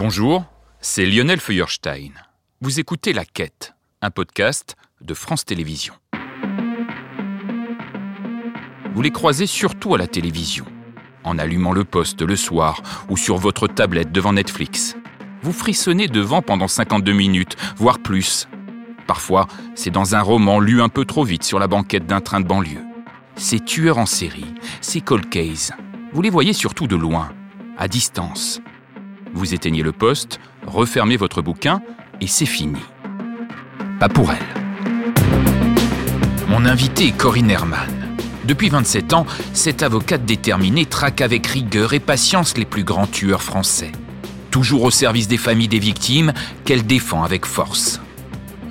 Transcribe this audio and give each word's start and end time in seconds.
Bonjour, 0.00 0.44
c'est 0.80 1.04
Lionel 1.06 1.40
Feuerstein. 1.40 2.12
Vous 2.60 2.78
écoutez 2.78 3.12
La 3.12 3.24
Quête, 3.24 3.74
un 4.00 4.12
podcast 4.12 4.76
de 5.00 5.12
France 5.12 5.44
Télévisions. 5.44 5.96
Vous 8.94 9.02
les 9.02 9.10
croisez 9.10 9.48
surtout 9.48 9.96
à 9.96 9.98
la 9.98 10.06
télévision, 10.06 10.66
en 11.24 11.36
allumant 11.36 11.72
le 11.72 11.82
poste 11.82 12.22
le 12.22 12.36
soir 12.36 12.80
ou 13.08 13.16
sur 13.16 13.38
votre 13.38 13.66
tablette 13.66 14.12
devant 14.12 14.34
Netflix. 14.34 14.94
Vous 15.42 15.52
frissonnez 15.52 16.06
devant 16.06 16.42
pendant 16.42 16.68
52 16.68 17.12
minutes, 17.12 17.56
voire 17.76 17.98
plus. 17.98 18.46
Parfois, 19.08 19.48
c'est 19.74 19.90
dans 19.90 20.14
un 20.14 20.22
roman 20.22 20.60
lu 20.60 20.80
un 20.80 20.88
peu 20.88 21.06
trop 21.06 21.24
vite 21.24 21.42
sur 21.42 21.58
la 21.58 21.66
banquette 21.66 22.06
d'un 22.06 22.20
train 22.20 22.40
de 22.40 22.46
banlieue. 22.46 22.86
Ces 23.34 23.58
tueurs 23.58 23.98
en 23.98 24.06
série, 24.06 24.54
ces 24.80 25.00
cold 25.00 25.28
cases, 25.28 25.72
vous 26.12 26.22
les 26.22 26.30
voyez 26.30 26.52
surtout 26.52 26.86
de 26.86 26.94
loin, 26.94 27.32
à 27.76 27.88
distance. 27.88 28.60
Vous 29.34 29.54
éteignez 29.54 29.82
le 29.82 29.92
poste, 29.92 30.40
refermez 30.66 31.16
votre 31.16 31.42
bouquin 31.42 31.82
et 32.20 32.26
c'est 32.26 32.46
fini. 32.46 32.80
Pas 34.00 34.08
pour 34.08 34.30
elle. 34.32 35.22
Mon 36.48 36.64
invité 36.64 37.08
est 37.08 37.16
Corinne 37.16 37.50
Herman. 37.50 37.80
Depuis 38.44 38.70
27 38.70 39.12
ans, 39.12 39.26
cette 39.52 39.82
avocate 39.82 40.24
déterminée 40.24 40.86
traque 40.86 41.20
avec 41.20 41.46
rigueur 41.46 41.92
et 41.92 42.00
patience 42.00 42.56
les 42.56 42.64
plus 42.64 42.84
grands 42.84 43.06
tueurs 43.06 43.42
français. 43.42 43.92
Toujours 44.50 44.84
au 44.84 44.90
service 44.90 45.28
des 45.28 45.36
familles 45.36 45.68
des 45.68 45.78
victimes, 45.78 46.32
qu'elle 46.64 46.86
défend 46.86 47.22
avec 47.22 47.44
force. 47.44 48.00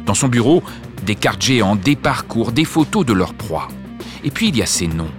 Dans 0.05 0.15
son 0.15 0.27
bureau, 0.27 0.63
des 1.05 1.15
cartes 1.15 1.43
géantes, 1.43 1.81
des 1.81 1.95
parcours, 1.95 2.51
des 2.51 2.65
photos 2.65 3.05
de 3.05 3.13
leurs 3.13 3.35
proies. 3.35 3.67
Et 4.23 4.31
puis 4.31 4.47
il 4.47 4.57
y 4.57 4.63
a 4.63 4.65
ces 4.65 4.87
noms. 4.87 5.11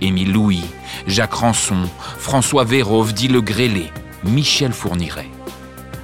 Émile 0.00 0.32
Louis, 0.32 0.62
Jacques 1.08 1.34
Rançon, 1.34 1.88
François 2.18 2.64
Vérove, 2.64 3.12
dit 3.12 3.26
Le 3.26 3.40
Grélé, 3.40 3.90
Michel 4.24 4.72
Fourniret. 4.72 5.28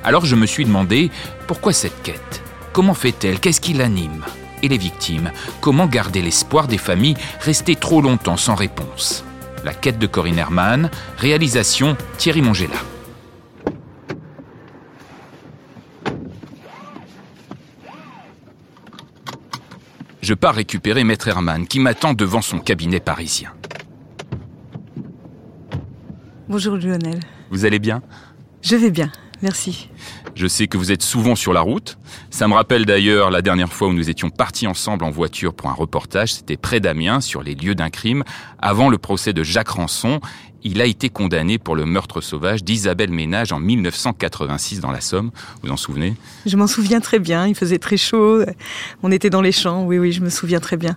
Alors 0.05 0.25
je 0.27 0.37
me 0.37 0.47
suis 0.47 0.65
demandé 0.65 1.11
pourquoi 1.47 1.73
cette 1.73 2.03
quête? 2.03 2.43
Comment 2.73 2.95
fait-elle? 2.95 3.41
Qu'est-ce 3.41 3.61
qui 3.61 3.73
l'anime? 3.73 4.25
Et 4.63 4.69
les 4.69 4.79
victimes? 4.79 5.31
Comment 5.61 5.87
garder 5.87 6.23
l'espoir 6.23 6.69
des 6.69 6.79
familles 6.79 7.17
restées 7.41 7.77
trop 7.77 8.01
longtemps 8.01 8.37
sans 8.37 8.55
réponse? 8.55 9.25
La 9.65 9.73
quête 9.73 9.99
de 9.99 10.07
Corinne 10.07 10.39
Herman, 10.39 10.91
réalisation 11.17 11.97
Thierry 12.19 12.43
Mongela. 12.43 12.77
Je 20.21 20.33
pars 20.35 20.55
récupérer 20.55 21.05
Maître 21.05 21.29
Herman 21.29 21.67
qui 21.67 21.81
m'attend 21.81 22.15
devant 22.15 22.41
son 22.41 22.59
cabinet 22.59 23.01
parisien. 23.01 23.53
Bonjour 26.49 26.77
Lionel. 26.77 27.21
Vous 27.55 27.65
allez 27.65 27.79
bien? 27.79 28.03
Je 28.63 28.75
vais 28.75 28.91
bien, 28.91 29.13
merci. 29.41 29.89
Je 30.35 30.49
sais 30.49 30.67
que 30.67 30.77
vous 30.77 30.91
êtes 30.91 31.03
souvent 31.03 31.37
sur 31.37 31.53
la 31.53 31.61
route. 31.61 31.99
Ça 32.31 32.49
me 32.49 32.55
rappelle 32.55 32.85
d'ailleurs 32.85 33.31
la 33.31 33.43
dernière 33.43 33.73
fois 33.73 33.87
où 33.87 33.93
nous 33.93 34.11
étions 34.11 34.29
partis 34.29 34.67
ensemble 34.67 35.05
en 35.05 35.13
voiture 35.13 35.55
pour 35.55 35.71
un 35.71 35.73
reportage. 35.73 36.35
C'était 36.35 36.57
près 36.57 36.81
d'Amiens, 36.81 37.21
sur 37.21 37.45
les 37.45 37.55
lieux 37.55 37.77
d'un 37.77 37.91
crime, 37.91 38.25
avant 38.59 38.89
le 38.89 38.99
procès 38.99 39.33
de 39.33 39.45
Jacques 39.45 39.69
Rançon. 39.69 40.21
Il 40.65 40.81
a 40.81 40.87
été 40.87 41.11
condamné 41.11 41.59
pour 41.59 41.77
le 41.77 41.85
meurtre 41.85 42.21
sauvage 42.21 42.65
d'Isabelle 42.65 43.13
Ménage 43.13 43.53
en 43.53 43.61
1986 43.61 44.81
dans 44.81 44.91
la 44.91 45.01
Somme. 45.01 45.31
Vous 45.63 45.71
en 45.71 45.77
souvenez? 45.77 46.17
Je 46.47 46.57
m'en 46.57 46.67
souviens 46.67 46.99
très 46.99 47.21
bien. 47.21 47.47
Il 47.47 47.55
faisait 47.55 47.79
très 47.79 47.97
chaud. 47.97 48.43
On 49.05 49.13
était 49.13 49.31
dans 49.31 49.43
les 49.43 49.53
champs. 49.53 49.85
Oui, 49.85 50.01
oui, 50.01 50.11
je 50.11 50.23
me 50.23 50.29
souviens 50.29 50.59
très 50.59 50.77
bien. 50.77 50.97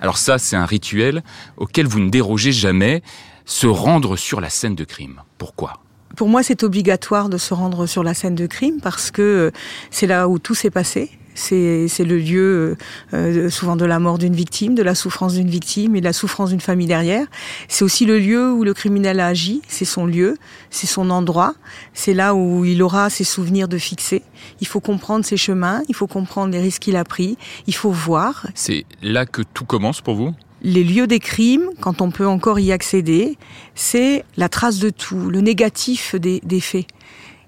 Alors 0.00 0.16
ça, 0.16 0.38
c'est 0.38 0.56
un 0.56 0.64
rituel 0.64 1.22
auquel 1.58 1.86
vous 1.86 2.00
ne 2.00 2.08
dérogez 2.08 2.52
jamais. 2.52 3.02
Se 3.44 3.66
rendre 3.66 4.16
sur 4.16 4.40
la 4.40 4.48
scène 4.48 4.74
de 4.74 4.84
crime. 4.84 5.22
Pourquoi? 5.36 5.82
Pour 6.18 6.28
moi, 6.28 6.42
c'est 6.42 6.64
obligatoire 6.64 7.28
de 7.28 7.38
se 7.38 7.54
rendre 7.54 7.86
sur 7.86 8.02
la 8.02 8.12
scène 8.12 8.34
de 8.34 8.48
crime 8.48 8.80
parce 8.82 9.12
que 9.12 9.22
euh, 9.22 9.50
c'est 9.92 10.08
là 10.08 10.28
où 10.28 10.40
tout 10.40 10.56
s'est 10.56 10.68
passé. 10.68 11.12
C'est 11.36 11.86
le 12.00 12.18
lieu 12.18 12.76
euh, 13.14 13.48
souvent 13.48 13.76
de 13.76 13.84
la 13.84 14.00
mort 14.00 14.18
d'une 14.18 14.34
victime, 14.34 14.74
de 14.74 14.82
la 14.82 14.96
souffrance 14.96 15.34
d'une 15.34 15.48
victime 15.48 15.94
et 15.94 16.00
de 16.00 16.04
la 16.04 16.12
souffrance 16.12 16.50
d'une 16.50 16.60
famille 16.60 16.88
derrière. 16.88 17.24
C'est 17.68 17.84
aussi 17.84 18.04
le 18.04 18.18
lieu 18.18 18.52
où 18.52 18.64
le 18.64 18.74
criminel 18.74 19.20
a 19.20 19.28
agi. 19.28 19.62
C'est 19.68 19.84
son 19.84 20.06
lieu, 20.06 20.36
c'est 20.70 20.88
son 20.88 21.10
endroit. 21.10 21.54
C'est 21.94 22.14
là 22.14 22.34
où 22.34 22.64
il 22.64 22.82
aura 22.82 23.10
ses 23.10 23.22
souvenirs 23.22 23.68
de 23.68 23.78
fixer. 23.78 24.24
Il 24.60 24.66
faut 24.66 24.80
comprendre 24.80 25.24
ses 25.24 25.36
chemins, 25.36 25.82
il 25.88 25.94
faut 25.94 26.08
comprendre 26.08 26.50
les 26.50 26.60
risques 26.60 26.82
qu'il 26.82 26.96
a 26.96 27.04
pris, 27.04 27.38
il 27.68 27.74
faut 27.76 27.92
voir. 27.92 28.48
C'est 28.56 28.84
là 29.02 29.24
que 29.24 29.42
tout 29.54 29.64
commence 29.64 30.00
pour 30.00 30.16
vous? 30.16 30.34
Les 30.62 30.84
lieux 30.84 31.06
des 31.06 31.20
crimes, 31.20 31.70
quand 31.80 32.00
on 32.00 32.10
peut 32.10 32.26
encore 32.26 32.58
y 32.58 32.72
accéder, 32.72 33.38
c'est 33.74 34.24
la 34.36 34.48
trace 34.48 34.78
de 34.78 34.90
tout, 34.90 35.30
le 35.30 35.40
négatif 35.40 36.14
des, 36.14 36.60
faits. 36.60 36.86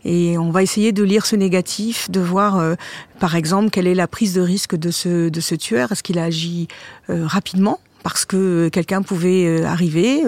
Et 0.04 0.38
on 0.38 0.50
va 0.50 0.62
essayer 0.62 0.92
de 0.92 1.02
lire 1.02 1.26
ce 1.26 1.36
négatif, 1.36 2.10
de 2.10 2.20
voir, 2.20 2.58
euh, 2.58 2.74
par 3.18 3.36
exemple, 3.36 3.70
quelle 3.70 3.86
est 3.86 3.94
la 3.94 4.06
prise 4.06 4.34
de 4.34 4.40
risque 4.40 4.76
de 4.76 4.90
ce, 4.90 5.28
de 5.28 5.40
ce 5.40 5.54
tueur. 5.54 5.92
Est-ce 5.92 6.02
qu'il 6.02 6.18
a 6.18 6.24
agi 6.24 6.68
euh, 7.10 7.26
rapidement 7.26 7.80
parce 8.02 8.24
que 8.24 8.70
quelqu'un 8.70 9.02
pouvait 9.02 9.46
euh, 9.46 9.66
arriver, 9.66 10.22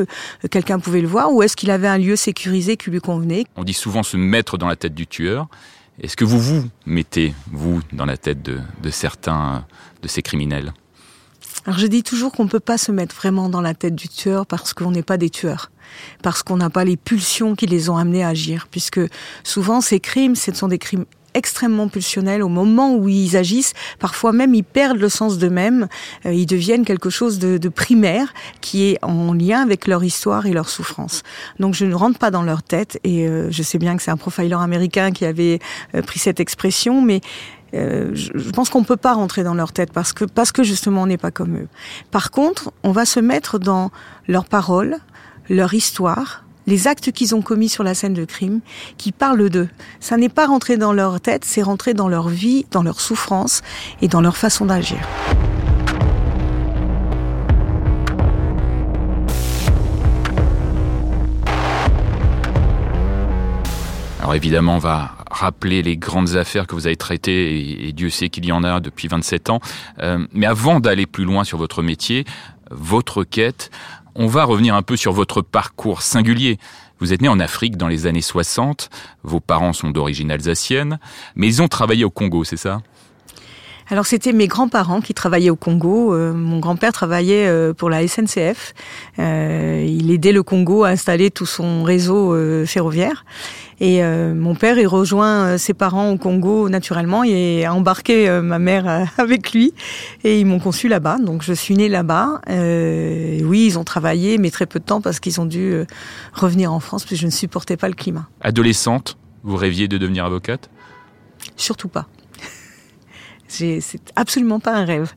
quelqu'un 0.51 0.79
pouvait 0.79 1.01
le 1.01 1.09
voir, 1.09 1.33
ou 1.33 1.43
est-ce 1.43 1.57
qu'il 1.57 1.71
avait 1.71 1.89
un 1.89 1.97
lieu 1.97 2.17
sécurisé 2.17 2.77
qui 2.77 2.91
lui 2.91 3.01
convenait? 3.01 3.47
On 3.57 3.65
dit 3.65 3.73
souvent 3.73 4.03
se 4.03 4.19
mettre 4.19 4.59
dans 4.59 4.69
la 4.69 4.77
tête 4.77 4.95
du 4.95 5.07
tueur. 5.07 5.49
Est-ce 5.99 6.15
que 6.15 6.27
vous 6.27 6.39
vous 6.39 6.69
mettez, 6.85 7.33
vous, 7.51 7.81
dans 7.95 8.05
la 8.05 8.19
tête 8.19 8.43
de, 8.43 8.61
de 8.83 8.91
certains 8.91 9.65
de 10.03 10.09
ces 10.09 10.21
criminels? 10.21 10.75
Alors 11.65 11.79
je 11.79 11.87
dis 11.87 12.03
toujours 12.03 12.33
qu'on 12.33 12.45
ne 12.45 12.49
peut 12.49 12.61
pas 12.61 12.79
se 12.79 12.91
mettre 12.91 13.15
vraiment 13.15 13.49
dans 13.49 13.61
la 13.61 13.75
tête 13.75 13.95
du 13.95 14.09
tueur 14.09 14.47
parce 14.47 14.75
qu'on 14.75 14.91
n'est 14.91 15.05
pas 15.05 15.17
des 15.17 15.31
tueurs, 15.31 15.71
parce 16.23 16.43
qu'on 16.43 16.57
n'a 16.57 16.71
pas 16.71 16.85
les 16.85 16.97
pulsions 16.97 17.55
qui 17.55 17.67
les 17.67 17.89
ont 17.89 17.97
amenés 17.97 18.25
à 18.25 18.29
agir, 18.29 18.67
puisque 18.71 19.01
souvent 19.45 19.81
ces 19.81 20.01
crimes, 20.01 20.35
ce 20.35 20.53
sont 20.53 20.69
des 20.69 20.79
crimes 20.79 21.05
extrêmement 21.35 21.89
pulsionnels 21.89 22.43
au 22.43 22.49
moment 22.49 22.95
où 22.95 23.09
ils 23.09 23.37
agissent. 23.37 23.75
Parfois 23.99 24.33
même, 24.33 24.55
ils 24.55 24.65
perdent 24.65 24.99
le 24.99 25.09
sens 25.09 25.39
d'eux-mêmes. 25.39 25.89
Euh, 26.27 26.33
ils 26.33 26.47
deviennent 26.47 26.85
quelque 26.85 27.11
chose 27.11 27.39
de, 27.39 27.69
primaire 27.69 28.35
qui 28.61 28.91
est 28.91 28.99
en 29.03 29.33
lien 29.33 29.63
avec 29.63 29.87
leur 29.87 30.05
histoire 30.05 30.47
et 30.47 30.53
leur 30.53 30.69
souffrance. 30.69 31.23
Donc, 31.59 31.75
je 31.75 31.87
ne 31.87 31.95
rentre 31.95 32.19
pas 32.19 32.31
dans 32.31 32.43
leur 32.43 32.63
tête. 32.63 32.99
Et 33.03 33.27
euh, 33.27 33.51
je 33.51 33.63
sais 33.63 33.79
bien 33.79 33.97
que 33.97 34.03
c'est 34.03 34.11
un 34.11 34.17
profiler 34.17 34.55
américain 34.55 35.13
qui 35.13 35.25
avait 35.25 35.59
euh, 35.95 36.03
pris 36.03 36.19
cette 36.19 36.41
expression, 36.41 37.01
mais 37.03 37.21
je 37.75 38.51
pense 38.51 38.69
qu'on 38.69 38.85
peut 38.85 38.99
pas 38.99 39.15
rentrer 39.15 39.45
dans 39.45 39.55
leur 39.55 39.73
tête 39.73 39.95
parce 39.95 40.13
que 40.13 40.27
parce 40.27 40.53
que 40.53 40.63
justement 40.63 41.05
on 41.05 41.07
n'est 41.07 41.17
pas 41.17 41.31
comme 41.31 41.57
eux. 41.57 41.69
Par 42.11 42.31
contre, 42.31 42.71
on 42.83 42.93
va 42.93 43.07
se 43.07 43.19
mettre 43.19 43.59
dans 43.59 43.91
leurs 44.29 44.45
paroles, 44.45 44.99
leur 45.49 45.73
histoire, 45.73 46.45
les 46.67 46.89
actes 46.89 47.13
qu'ils 47.13 47.35
ont 47.35 47.43
commis 47.43 47.69
sur 47.69 47.85
la 47.85 47.95
scène 47.95 48.15
de 48.15 48.25
crime, 48.25 48.61
qui 48.99 49.13
parlent 49.13 49.51
d'eux. 49.51 49.69
Ça 50.01 50.17
n'est 50.17 50.29
pas 50.29 50.47
rentrer 50.47 50.77
dans 50.77 50.93
leur 50.93 51.21
tête, 51.21 51.45
c'est 51.45 51.63
rentrer 51.63 51.95
dans 51.95 52.09
leur 52.09 52.29
vie, 52.29 52.67
dans 52.71 52.83
leur 52.83 53.01
souffrance 53.01 53.63
et 54.01 54.09
dans 54.09 54.21
leur 54.21 54.37
façon 54.37 54.67
d'agir. 54.67 54.99
Alors 64.21 64.37
évidemment, 64.37 64.77
on 64.77 64.79
va 64.79 65.17
rappeler 65.33 65.83
les 65.83 65.97
grandes 65.97 66.37
affaires 66.37 66.69
que 66.69 66.77
vous 66.77 66.87
avez 66.87 66.97
traitées, 66.97 67.87
et, 67.89 67.93
Dieu 67.93 68.09
sait 68.09 68.29
qu'il 68.29 68.47
y 68.47 68.53
en 68.53 68.63
a 68.63 68.79
depuis 68.79 69.09
27 69.09 69.51
ans. 69.51 69.61
Euh, 69.99 70.25
mais 70.33 70.47
avant 70.47 70.79
d'aller 70.79 71.07
plus 71.07 71.25
loin 71.25 71.43
sur 71.43 71.59
votre 71.59 71.83
métier, 71.83 72.25
votre 72.71 73.25
quête, 73.25 73.71
on 74.15 74.27
va 74.27 74.45
revenir 74.45 74.75
un 74.75 74.83
peu 74.83 74.97
sur 74.97 75.13
votre 75.13 75.43
parcours 75.43 76.03
singulier. 76.03 76.59
Vous 76.99 77.13
êtes 77.13 77.23
né 77.23 77.29
en 77.29 77.41
Afrique 77.41 77.77
dans 77.77 77.89
les 77.89 78.07
années 78.07 78.23
60, 78.23 78.89
vos 79.25 79.41
parents 79.41 79.73
sont 79.73 79.91
d'origine 79.91 80.31
alsacienne, 80.31 81.01
mais 81.35 81.49
ils 81.49 81.61
ont 81.61 81.69
travaillé 81.69 82.05
au 82.05 82.11
Congo, 82.11 82.45
c'est 82.45 82.57
ça? 82.57 82.81
Alors 83.89 84.07
c'était 84.07 84.33
mes 84.33 84.47
grands-parents 84.47 85.01
qui 85.01 85.15
travaillaient 85.15 85.51
au 85.51 85.57
Congo. 85.57 86.15
Euh, 86.15 86.33
mon 86.33 86.59
grand-père 86.61 86.93
travaillait 86.93 87.47
euh, 87.47 87.73
pour 87.73 87.91
la 87.91 88.07
SNCF. 88.07 88.75
Euh, 89.19 89.85
il 89.87 90.11
aidait 90.11 90.33
le 90.33 90.43
Congo 90.43 90.85
à 90.85 90.91
installer 90.91 91.31
tout 91.31 91.47
son 91.47 91.83
réseau 91.83 92.37
ferroviaire. 92.67 93.25
Et 93.81 94.01
mon 94.03 94.55
père, 94.55 94.79
il 94.79 94.87
rejoint 94.87 95.59
ses 95.59 95.75
parents 95.75 96.13
au 96.13 96.17
Congo 96.17 96.69
naturellement 96.69 97.25
et 97.25 97.65
a 97.65 97.75
embarqué 97.75 98.31
ma 98.41 98.61
mère 98.61 99.09
avec 99.19 99.53
lui. 99.53 99.75
Et 100.23 100.39
ils 100.39 100.47
m'ont 100.47 100.61
conçu 100.61 100.87
là-bas. 100.87 101.19
Donc 101.19 101.43
je 101.43 101.53
suis 101.53 101.75
née 101.75 101.89
là-bas. 101.89 102.43
oui, 102.49 103.67
ils 103.67 103.79
ont 103.79 103.85
travaillé, 103.85 104.39
mais 104.39 104.51
très 104.51 104.67
peu 104.67 104.79
de 104.79 104.85
temps 104.85 105.01
parce 105.01 105.19
qu'ils 105.19 105.41
ont 105.41 105.47
dû 105.47 105.75
revenir 106.33 106.73
en 106.73 106.79
France 106.79 107.03
parce 107.03 107.11
que 107.11 107.17
je 107.17 107.27
ne 107.27 107.33
supportais 107.33 107.77
pas 107.77 107.89
le 107.89 107.95
climat. 107.95 108.29
Adolescente, 108.41 109.19
vous 109.43 109.57
rêviez 109.57 109.89
de 109.89 109.99
devenir 109.99 110.25
avocate? 110.25 110.71
Surtout 111.57 111.89
pas. 111.89 112.07
C'est 113.53 114.01
absolument 114.17 114.61
pas 114.61 114.75
un 114.75 114.85
rêve. 114.85 115.13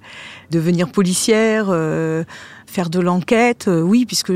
Devenir 0.51 0.89
policière, 0.89 1.67
euh, 1.69 2.23
faire 2.67 2.89
de 2.89 2.99
l'enquête, 2.99 3.69
euh, 3.69 3.81
oui, 3.81 4.05
puisque 4.05 4.33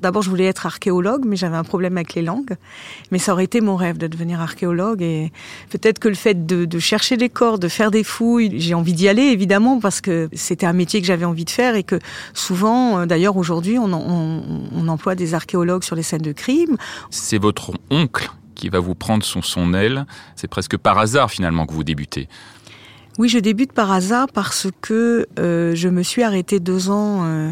d'abord 0.00 0.22
je 0.22 0.30
voulais 0.30 0.46
être 0.46 0.64
archéologue, 0.64 1.24
mais 1.26 1.36
j'avais 1.36 1.56
un 1.58 1.64
problème 1.64 1.98
avec 1.98 2.14
les 2.14 2.22
langues. 2.22 2.56
Mais 3.10 3.18
ça 3.18 3.32
aurait 3.32 3.44
été 3.44 3.60
mon 3.60 3.76
rêve 3.76 3.98
de 3.98 4.06
devenir 4.06 4.40
archéologue. 4.40 5.02
Et 5.02 5.30
peut-être 5.70 5.98
que 5.98 6.08
le 6.08 6.14
fait 6.14 6.46
de, 6.46 6.78
chercher 6.78 7.18
des 7.18 7.28
corps, 7.28 7.58
de 7.58 7.68
faire 7.68 7.90
des 7.90 8.04
fouilles, 8.04 8.58
j'ai 8.58 8.72
envie 8.74 8.94
d'y 8.94 9.08
aller 9.08 9.24
évidemment 9.24 9.78
parce 9.78 10.00
que 10.00 10.30
c'était 10.32 10.66
un 10.66 10.72
métier 10.72 11.00
que 11.00 11.06
j'avais 11.06 11.26
envie 11.26 11.44
de 11.44 11.50
faire 11.50 11.74
et 11.74 11.82
que 11.82 11.98
souvent, 12.32 13.00
euh, 13.00 13.06
d'ailleurs 13.06 13.36
aujourd'hui, 13.36 13.78
on, 13.78 14.88
emploie 14.88 15.14
des 15.14 15.34
archéologues 15.34 15.84
sur 15.84 15.96
les 15.96 16.02
scènes 16.02 16.22
de 16.22 16.32
crime. 16.32 16.78
C'est 17.10 17.36
votre 17.36 17.72
oncle 17.90 18.30
qui 18.54 18.70
va 18.70 18.80
vous 18.80 18.94
prendre 18.94 19.22
son 19.22 19.74
aile. 19.74 20.06
C'est 20.34 20.48
presque 20.48 20.78
par 20.78 20.98
hasard 20.98 21.30
finalement 21.30 21.66
que 21.66 21.74
vous 21.74 21.84
débutez. 21.84 22.28
Oui, 23.18 23.28
je 23.28 23.40
débute 23.40 23.72
par 23.72 23.90
hasard 23.90 24.28
parce 24.32 24.68
que 24.80 25.26
euh, 25.40 25.74
je 25.74 25.88
me 25.88 26.04
suis 26.04 26.22
arrêtée 26.22 26.60
deux 26.60 26.88
ans 26.88 27.24
euh, 27.24 27.50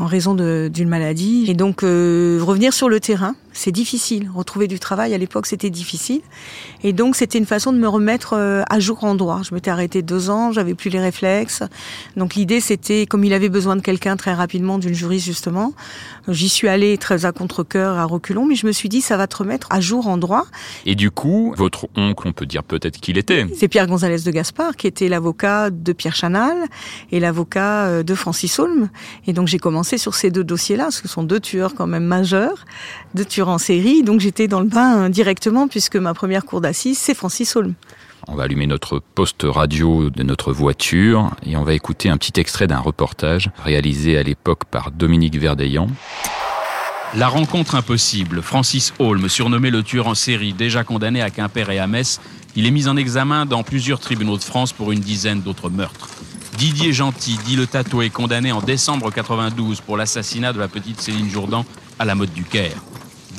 en 0.00 0.06
raison 0.06 0.34
d'une 0.34 0.88
maladie. 0.88 1.46
Et 1.48 1.54
donc, 1.54 1.82
euh, 1.82 2.40
revenir 2.42 2.72
sur 2.72 2.88
le 2.88 3.00
terrain, 3.00 3.34
c'est 3.52 3.72
difficile. 3.72 4.30
Retrouver 4.34 4.66
du 4.66 4.78
travail 4.78 5.14
à 5.14 5.18
l'époque, 5.18 5.46
c'était 5.46 5.70
difficile. 5.70 6.20
Et 6.82 6.92
donc, 6.92 7.16
c'était 7.16 7.38
une 7.38 7.46
façon 7.46 7.72
de 7.72 7.78
me 7.78 7.88
remettre 7.88 8.34
euh, 8.34 8.62
à 8.68 8.80
jour 8.80 9.04
en 9.04 9.14
droit. 9.14 9.40
Je 9.42 9.54
m'étais 9.54 9.70
arrêtée 9.70 10.02
deux 10.02 10.30
ans, 10.30 10.52
j'avais 10.52 10.74
plus 10.74 10.90
les 10.90 11.00
réflexes. 11.00 11.62
Donc, 12.16 12.34
l'idée, 12.34 12.60
c'était, 12.60 13.06
comme 13.06 13.24
il 13.24 13.32
avait 13.32 13.48
besoin 13.48 13.76
de 13.76 13.80
quelqu'un 13.80 14.16
très 14.16 14.34
rapidement, 14.34 14.78
d'une 14.78 14.94
juriste 14.94 15.26
justement, 15.26 15.72
j'y 16.28 16.48
suis 16.48 16.68
allée 16.68 16.98
très 16.98 17.24
à 17.24 17.32
contre-cœur, 17.32 17.98
à 17.98 18.04
reculons, 18.04 18.46
mais 18.46 18.54
je 18.54 18.66
me 18.66 18.72
suis 18.72 18.88
dit, 18.88 19.00
ça 19.00 19.16
va 19.16 19.26
te 19.26 19.36
remettre 19.36 19.68
à 19.70 19.80
jour 19.80 20.06
en 20.06 20.18
droit. 20.18 20.46
Et 20.86 20.94
du 20.94 21.10
coup, 21.10 21.54
votre 21.56 21.88
oncle, 21.96 22.28
on 22.28 22.32
peut 22.32 22.46
dire 22.46 22.62
peut-être 22.62 23.00
qu'il 23.00 23.18
était. 23.18 23.46
C'est 23.56 23.68
Pierre 23.68 23.86
Gonzalez 23.86 24.20
de 24.20 24.30
Gaspard, 24.30 24.76
qui 24.76 24.86
était 24.86 25.08
l'avocat 25.08 25.70
de 25.70 25.92
Pierre 25.92 26.14
Chanal 26.14 26.56
et 27.10 27.20
l'avocat 27.20 27.86
euh, 27.86 28.02
de 28.02 28.14
Francis 28.14 28.58
Holm. 28.58 28.88
Et 29.26 29.32
donc, 29.32 29.48
j'ai 29.48 29.58
commencé 29.62 29.96
sur 29.96 30.14
ces 30.14 30.30
deux 30.30 30.44
dossiers-là, 30.44 30.90
ce 30.90 31.08
sont 31.08 31.22
deux 31.22 31.40
tueurs 31.40 31.74
quand 31.74 31.86
même 31.86 32.04
majeurs, 32.04 32.66
deux 33.14 33.24
tueurs 33.24 33.48
en 33.48 33.56
série. 33.56 34.02
Donc 34.02 34.20
j'étais 34.20 34.48
dans 34.48 34.60
le 34.60 34.66
bain 34.66 35.08
directement 35.08 35.68
puisque 35.68 35.96
ma 35.96 36.12
première 36.12 36.44
cour 36.44 36.60
d'assises, 36.60 36.98
c'est 36.98 37.14
Francis 37.14 37.56
Holm. 37.56 37.72
On 38.28 38.34
va 38.34 38.44
allumer 38.44 38.66
notre 38.66 39.00
poste 39.00 39.44
radio 39.44 40.10
de 40.10 40.22
notre 40.22 40.52
voiture 40.52 41.30
et 41.44 41.56
on 41.56 41.64
va 41.64 41.72
écouter 41.72 42.08
un 42.10 42.18
petit 42.18 42.38
extrait 42.38 42.66
d'un 42.66 42.78
reportage 42.78 43.50
réalisé 43.64 44.18
à 44.18 44.22
l'époque 44.22 44.64
par 44.66 44.90
Dominique 44.90 45.36
Verdeillan. 45.38 45.88
La 47.14 47.28
rencontre 47.28 47.74
impossible. 47.74 48.42
Francis 48.42 48.94
Holm, 48.98 49.28
surnommé 49.28 49.70
le 49.70 49.82
tueur 49.82 50.06
en 50.06 50.14
série, 50.14 50.52
déjà 50.52 50.84
condamné 50.84 51.20
à 51.20 51.30
Quimper 51.30 51.70
et 51.70 51.78
à 51.78 51.86
Metz, 51.86 52.20
il 52.54 52.66
est 52.66 52.70
mis 52.70 52.88
en 52.88 52.96
examen 52.96 53.44
dans 53.44 53.62
plusieurs 53.62 53.98
tribunaux 53.98 54.38
de 54.38 54.44
France 54.44 54.72
pour 54.72 54.92
une 54.92 55.00
dizaine 55.00 55.40
d'autres 55.40 55.68
meurtres. 55.68 56.08
Didier 56.56 56.92
Gentil, 56.92 57.38
dit 57.44 57.56
le 57.56 57.66
tatoué, 57.66 58.10
condamné 58.10 58.52
en 58.52 58.60
décembre 58.60 59.10
92 59.10 59.80
pour 59.80 59.96
l'assassinat 59.96 60.52
de 60.52 60.58
la 60.58 60.68
petite 60.68 61.00
Céline 61.00 61.30
Jourdan 61.30 61.64
à 61.98 62.04
la 62.04 62.14
mode 62.14 62.32
du 62.32 62.44
Caire. 62.44 62.76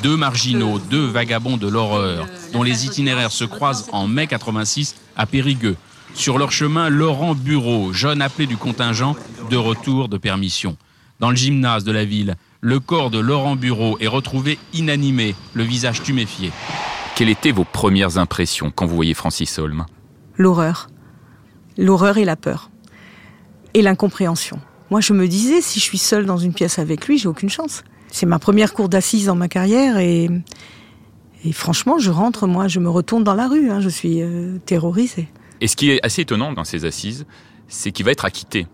Deux 0.02 0.16
marginaux, 0.16 0.78
deux 0.78 1.06
vagabonds 1.06 1.56
de 1.56 1.68
l'horreur, 1.68 2.26
dont 2.52 2.62
les 2.62 2.86
itinéraires 2.86 3.30
se 3.30 3.44
croisent 3.44 3.86
en 3.92 4.08
mai 4.08 4.26
86 4.26 4.96
à 5.16 5.26
Périgueux. 5.26 5.76
Sur 6.14 6.38
leur 6.38 6.50
chemin, 6.50 6.88
Laurent 6.88 7.34
Bureau, 7.34 7.92
jeune 7.92 8.20
appelé 8.20 8.46
du 8.46 8.56
contingent, 8.56 9.16
de 9.48 9.56
retour 9.56 10.08
de 10.08 10.18
permission. 10.18 10.76
Dans 11.20 11.30
le 11.30 11.36
gymnase 11.36 11.84
de 11.84 11.92
la 11.92 12.04
ville, 12.04 12.36
le 12.60 12.80
corps 12.80 13.10
de 13.10 13.18
Laurent 13.20 13.56
Bureau 13.56 13.96
est 14.00 14.08
retrouvé 14.08 14.58
inanimé, 14.72 15.36
le 15.54 15.62
visage 15.62 16.02
tuméfié. 16.02 16.50
Quelles 17.14 17.28
étaient 17.28 17.52
vos 17.52 17.64
premières 17.64 18.18
impressions 18.18 18.72
quand 18.74 18.86
vous 18.86 18.96
voyez 18.96 19.14
Francis 19.14 19.58
Holm? 19.58 19.86
L'horreur. 20.36 20.88
L'horreur 21.78 22.18
et 22.18 22.24
la 22.24 22.36
peur 22.36 22.70
et 23.74 23.82
l'incompréhension. 23.82 24.60
Moi, 24.90 25.00
je 25.00 25.12
me 25.12 25.26
disais, 25.26 25.60
si 25.60 25.80
je 25.80 25.84
suis 25.84 25.98
seule 25.98 26.26
dans 26.26 26.38
une 26.38 26.52
pièce 26.52 26.78
avec 26.78 27.06
lui, 27.06 27.18
j'ai 27.18 27.28
aucune 27.28 27.50
chance. 27.50 27.82
C'est 28.08 28.26
ma 28.26 28.38
première 28.38 28.72
cour 28.72 28.88
d'assises 28.88 29.26
dans 29.26 29.34
ma 29.34 29.48
carrière 29.48 29.98
et, 29.98 30.30
et 31.44 31.52
franchement, 31.52 31.98
je 31.98 32.10
rentre, 32.10 32.46
moi, 32.46 32.68
je 32.68 32.78
me 32.78 32.88
retourne 32.88 33.24
dans 33.24 33.34
la 33.34 33.48
rue, 33.48 33.70
hein, 33.70 33.80
je 33.80 33.88
suis 33.88 34.22
euh, 34.22 34.58
terrorisée. 34.64 35.28
Et 35.60 35.66
ce 35.66 35.76
qui 35.76 35.90
est 35.90 36.04
assez 36.04 36.22
étonnant 36.22 36.52
dans 36.52 36.64
ces 36.64 36.84
assises, 36.84 37.26
c'est 37.66 37.90
qu'il 37.90 38.04
va 38.04 38.12
être 38.12 38.24
acquitté. 38.24 38.66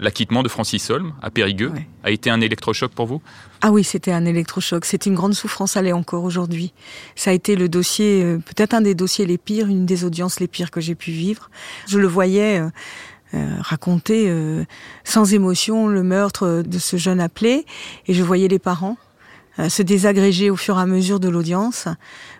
L'acquittement 0.00 0.44
de 0.44 0.48
Francis 0.48 0.90
Holm 0.90 1.12
à 1.22 1.30
Périgueux 1.30 1.72
a 2.04 2.10
été 2.10 2.30
un 2.30 2.40
électrochoc 2.40 2.92
pour 2.92 3.06
vous? 3.06 3.20
Ah 3.62 3.72
oui, 3.72 3.82
c'était 3.82 4.12
un 4.12 4.24
électrochoc. 4.24 4.84
C'est 4.84 5.06
une 5.06 5.14
grande 5.14 5.34
souffrance, 5.34 5.76
elle 5.76 5.88
est 5.88 5.92
encore 5.92 6.22
aujourd'hui. 6.22 6.72
Ça 7.16 7.30
a 7.30 7.32
été 7.32 7.56
le 7.56 7.68
dossier, 7.68 8.22
euh, 8.22 8.38
peut-être 8.38 8.74
un 8.74 8.80
des 8.80 8.94
dossiers 8.94 9.26
les 9.26 9.38
pires, 9.38 9.66
une 9.66 9.86
des 9.86 10.04
audiences 10.04 10.38
les 10.38 10.46
pires 10.46 10.70
que 10.70 10.80
j'ai 10.80 10.94
pu 10.94 11.10
vivre. 11.10 11.50
Je 11.88 11.98
le 11.98 12.06
voyais. 12.06 12.62
Euh, 13.34 13.56
raconter 13.60 14.30
euh, 14.30 14.64
sans 15.04 15.34
émotion 15.34 15.86
le 15.86 16.02
meurtre 16.02 16.62
de 16.64 16.78
ce 16.78 16.96
jeune 16.96 17.20
appelé. 17.20 17.66
Et 18.06 18.14
je 18.14 18.22
voyais 18.22 18.48
les 18.48 18.58
parents 18.58 18.96
euh, 19.58 19.68
se 19.68 19.82
désagréger 19.82 20.48
au 20.48 20.56
fur 20.56 20.78
et 20.78 20.80
à 20.80 20.86
mesure 20.86 21.20
de 21.20 21.28
l'audience 21.28 21.88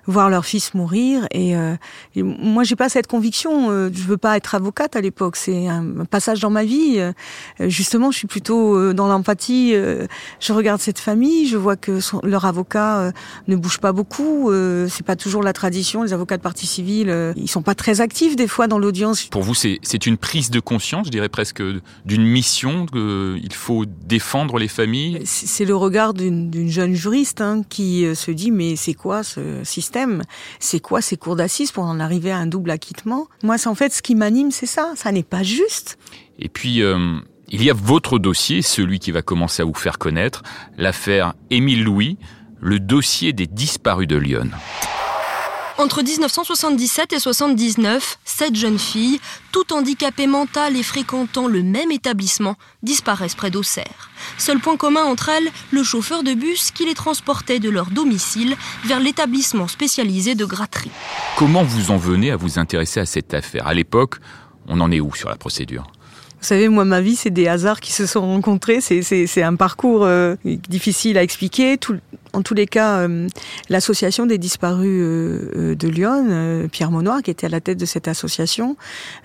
voir 0.08 0.30
leur 0.30 0.44
fils 0.44 0.74
mourir. 0.74 1.26
Et, 1.30 1.54
euh, 1.54 1.76
et 2.16 2.22
moi, 2.22 2.64
j'ai 2.64 2.76
pas 2.76 2.88
cette 2.88 3.06
conviction. 3.06 3.70
Euh, 3.70 3.90
je 3.92 4.02
veux 4.02 4.16
pas 4.16 4.36
être 4.36 4.54
avocate 4.54 4.96
à 4.96 5.00
l'époque. 5.00 5.36
C'est 5.36 5.68
un 5.68 6.04
passage 6.10 6.40
dans 6.40 6.50
ma 6.50 6.64
vie. 6.64 6.96
Euh, 6.98 7.12
justement, 7.60 8.10
je 8.10 8.18
suis 8.18 8.26
plutôt 8.26 8.74
euh, 8.74 8.94
dans 8.94 9.06
l'empathie. 9.06 9.74
je 10.40 10.52
regarde 10.52 10.80
cette 10.80 10.98
famille. 10.98 11.46
Je 11.46 11.58
vois 11.58 11.76
que 11.76 12.00
son, 12.00 12.20
leur 12.24 12.46
avocat 12.46 13.12
ne 13.46 13.56
bouge 13.56 13.78
pas 13.78 13.92
beaucoup. 13.92 14.50
c'est 14.88 15.04
pas 15.04 15.16
toujours 15.16 15.42
la 15.42 15.52
tradition. 15.52 16.02
Les 16.02 16.12
avocats 16.14 16.38
de 16.38 16.42
partie 16.42 16.66
civile, 16.66 17.34
ils 17.36 17.48
sont 17.48 17.62
pas 17.62 17.74
très 17.74 18.00
actifs 18.00 18.34
des 18.34 18.48
fois 18.48 18.66
dans 18.66 18.78
l'audience. 18.78 19.24
Pour 19.26 19.42
vous, 19.42 19.54
c'est 19.54 20.06
une 20.06 20.16
prise 20.16 20.50
de 20.50 20.60
conscience, 20.60 21.06
je 21.06 21.10
dirais 21.10 21.28
presque, 21.28 21.62
d'une 22.06 22.24
mission 22.24 22.86
qu'il 22.86 23.52
faut 23.52 23.84
défendre 23.84 24.58
les 24.58 24.68
familles? 24.68 25.20
C'est 25.24 25.66
le 25.66 25.76
regard 25.76 26.14
d'une 26.14 26.70
jeune 26.70 26.94
juriste 26.94 27.42
hein, 27.42 27.62
qui 27.68 28.06
se 28.14 28.30
dit 28.30 28.50
mais 28.50 28.76
c'est 28.76 28.94
quoi 28.94 29.22
ce 29.22 29.62
système? 29.64 29.97
C'est 30.60 30.80
quoi 30.80 31.00
ces 31.00 31.16
cours 31.16 31.36
d'assises 31.36 31.72
pour 31.72 31.84
en 31.84 32.00
arriver 32.00 32.30
à 32.30 32.38
un 32.38 32.46
double 32.46 32.70
acquittement? 32.70 33.28
Moi, 33.42 33.58
c'est 33.58 33.68
en 33.68 33.74
fait 33.74 33.92
ce 33.92 34.02
qui 34.02 34.14
m'anime, 34.14 34.50
c'est 34.50 34.66
ça. 34.66 34.92
Ça 34.96 35.12
n'est 35.12 35.22
pas 35.22 35.42
juste. 35.42 35.98
Et 36.38 36.48
puis. 36.48 36.82
Euh, 36.82 37.18
il 37.50 37.62
y 37.62 37.70
a 37.70 37.74
votre 37.74 38.18
dossier, 38.18 38.60
celui 38.60 38.98
qui 38.98 39.10
va 39.10 39.22
commencer 39.22 39.62
à 39.62 39.64
vous 39.64 39.72
faire 39.72 39.96
connaître, 39.96 40.42
l'affaire 40.76 41.32
Émile 41.48 41.82
Louis, 41.82 42.18
le 42.60 42.78
dossier 42.78 43.32
des 43.32 43.46
disparus 43.46 44.06
de 44.06 44.16
Lyon. 44.16 44.50
Entre 45.80 46.02
1977 46.02 47.12
et 47.12 47.20
79, 47.20 48.18
sept 48.24 48.56
jeunes 48.56 48.80
filles, 48.80 49.20
toutes 49.52 49.70
handicapées 49.70 50.26
mentales 50.26 50.76
et 50.76 50.82
fréquentant 50.82 51.46
le 51.46 51.62
même 51.62 51.92
établissement, 51.92 52.56
disparaissent 52.82 53.36
près 53.36 53.52
d'Auxerre. 53.52 54.10
Seul 54.38 54.58
point 54.58 54.76
commun 54.76 55.04
entre 55.04 55.28
elles, 55.28 55.48
le 55.70 55.84
chauffeur 55.84 56.24
de 56.24 56.34
bus 56.34 56.72
qui 56.72 56.84
les 56.84 56.94
transportait 56.94 57.60
de 57.60 57.70
leur 57.70 57.90
domicile 57.90 58.56
vers 58.86 58.98
l'établissement 58.98 59.68
spécialisé 59.68 60.34
de 60.34 60.44
gratterie. 60.44 60.90
Comment 61.36 61.62
vous 61.62 61.92
en 61.92 61.96
venez 61.96 62.32
à 62.32 62.36
vous 62.36 62.58
intéresser 62.58 62.98
à 62.98 63.06
cette 63.06 63.32
affaire? 63.32 63.68
À 63.68 63.74
l'époque, 63.74 64.16
on 64.66 64.80
en 64.80 64.90
est 64.90 64.98
où 64.98 65.14
sur 65.14 65.28
la 65.28 65.36
procédure? 65.36 65.86
Vous 66.40 66.46
savez, 66.46 66.68
moi, 66.68 66.84
ma 66.84 67.00
vie, 67.00 67.16
c'est 67.16 67.30
des 67.30 67.48
hasards 67.48 67.80
qui 67.80 67.92
se 67.92 68.06
sont 68.06 68.20
rencontrés. 68.20 68.80
C'est 68.80 69.42
un 69.42 69.56
parcours 69.56 70.04
euh, 70.04 70.36
difficile 70.44 71.18
à 71.18 71.22
expliquer. 71.24 71.78
Tout, 71.78 71.96
en 72.32 72.42
tous 72.42 72.54
les 72.54 72.66
cas, 72.66 73.00
euh, 73.00 73.26
l'association 73.68 74.26
des 74.26 74.38
disparus 74.38 75.00
euh, 75.02 75.50
euh, 75.56 75.74
de 75.74 75.88
Lyon, 75.88 76.68
Pierre 76.70 76.90
Monnoir, 76.90 77.22
qui 77.22 77.30
était 77.30 77.46
à 77.46 77.50
la 77.50 77.60
tête 77.60 77.78
de 77.78 77.86
cette 77.86 78.08
association, 78.08 78.76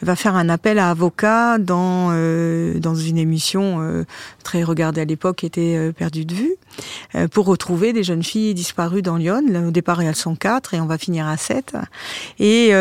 va 0.02 0.16
faire 0.16 0.36
un 0.36 0.50
appel 0.50 0.80
à 0.80 0.90
avocats 0.90 1.58
dans 1.58 1.84
dans 2.14 2.96
une 2.96 3.18
émission 3.18 4.06
très 4.44 4.64
regardée 4.64 5.02
à 5.02 5.06
l'époque, 5.06 5.38
qui 5.38 5.46
était 5.46 5.92
perdue 5.94 6.26
de 6.26 6.34
vue, 6.34 6.56
pour 7.32 7.46
retrouver 7.46 7.94
des 7.94 8.04
jeunes 8.04 8.24
filles 8.24 8.54
disparues 8.54 9.02
dans 9.02 9.18
Lyon. 9.18 9.44
Au 9.68 9.72
départ, 9.72 10.02
elles 10.02 10.16
sont 10.16 10.36
quatre 10.36 10.74
et 10.74 10.80
on 10.80 10.86
va 10.86 10.98
finir 10.98 11.28
à 11.28 11.38
sept. 11.38 11.74
Et 12.40 12.72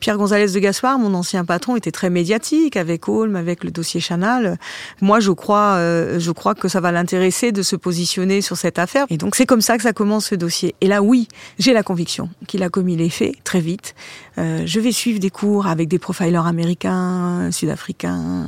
Pierre 0.00 0.18
Gonzalez 0.18 0.52
de 0.52 0.58
Gaspard, 0.58 0.98
mon 0.98 1.14
ancien 1.14 1.44
patron, 1.44 1.76
était 1.76 1.92
très 1.92 2.10
médiatique 2.10 2.76
avec 2.76 3.08
Holm, 3.08 3.36
avec 3.36 3.64
le 3.64 3.70
dossier 3.70 4.00
Chanal. 4.00 4.58
Moi, 5.00 5.20
je 5.20 5.30
crois, 5.30 5.78
je 6.18 6.30
crois 6.32 6.54
que 6.54 6.68
ça 6.68 6.80
va 6.80 6.92
l'intéresser 6.92 7.52
de 7.52 7.62
se 7.62 7.76
positionner 7.76 8.40
sur 8.40 8.56
cette 8.56 8.78
affaire. 8.78 9.06
Et 9.10 9.16
donc 9.16 9.28
donc 9.28 9.34
c'est 9.34 9.44
comme 9.44 9.60
ça 9.60 9.76
que 9.76 9.82
ça 9.82 9.92
commence 9.92 10.28
ce 10.28 10.34
dossier. 10.36 10.74
Et 10.80 10.86
là, 10.86 11.02
oui, 11.02 11.28
j'ai 11.58 11.74
la 11.74 11.82
conviction 11.82 12.30
qu'il 12.46 12.62
a 12.62 12.70
commis 12.70 12.96
les 12.96 13.10
faits 13.10 13.34
très 13.44 13.60
vite. 13.60 13.94
Euh, 14.38 14.62
je 14.64 14.80
vais 14.80 14.90
suivre 14.90 15.20
des 15.20 15.28
cours 15.28 15.66
avec 15.66 15.86
des 15.86 15.98
profilers 15.98 16.46
américains, 16.46 17.50
sud-africains, 17.52 18.46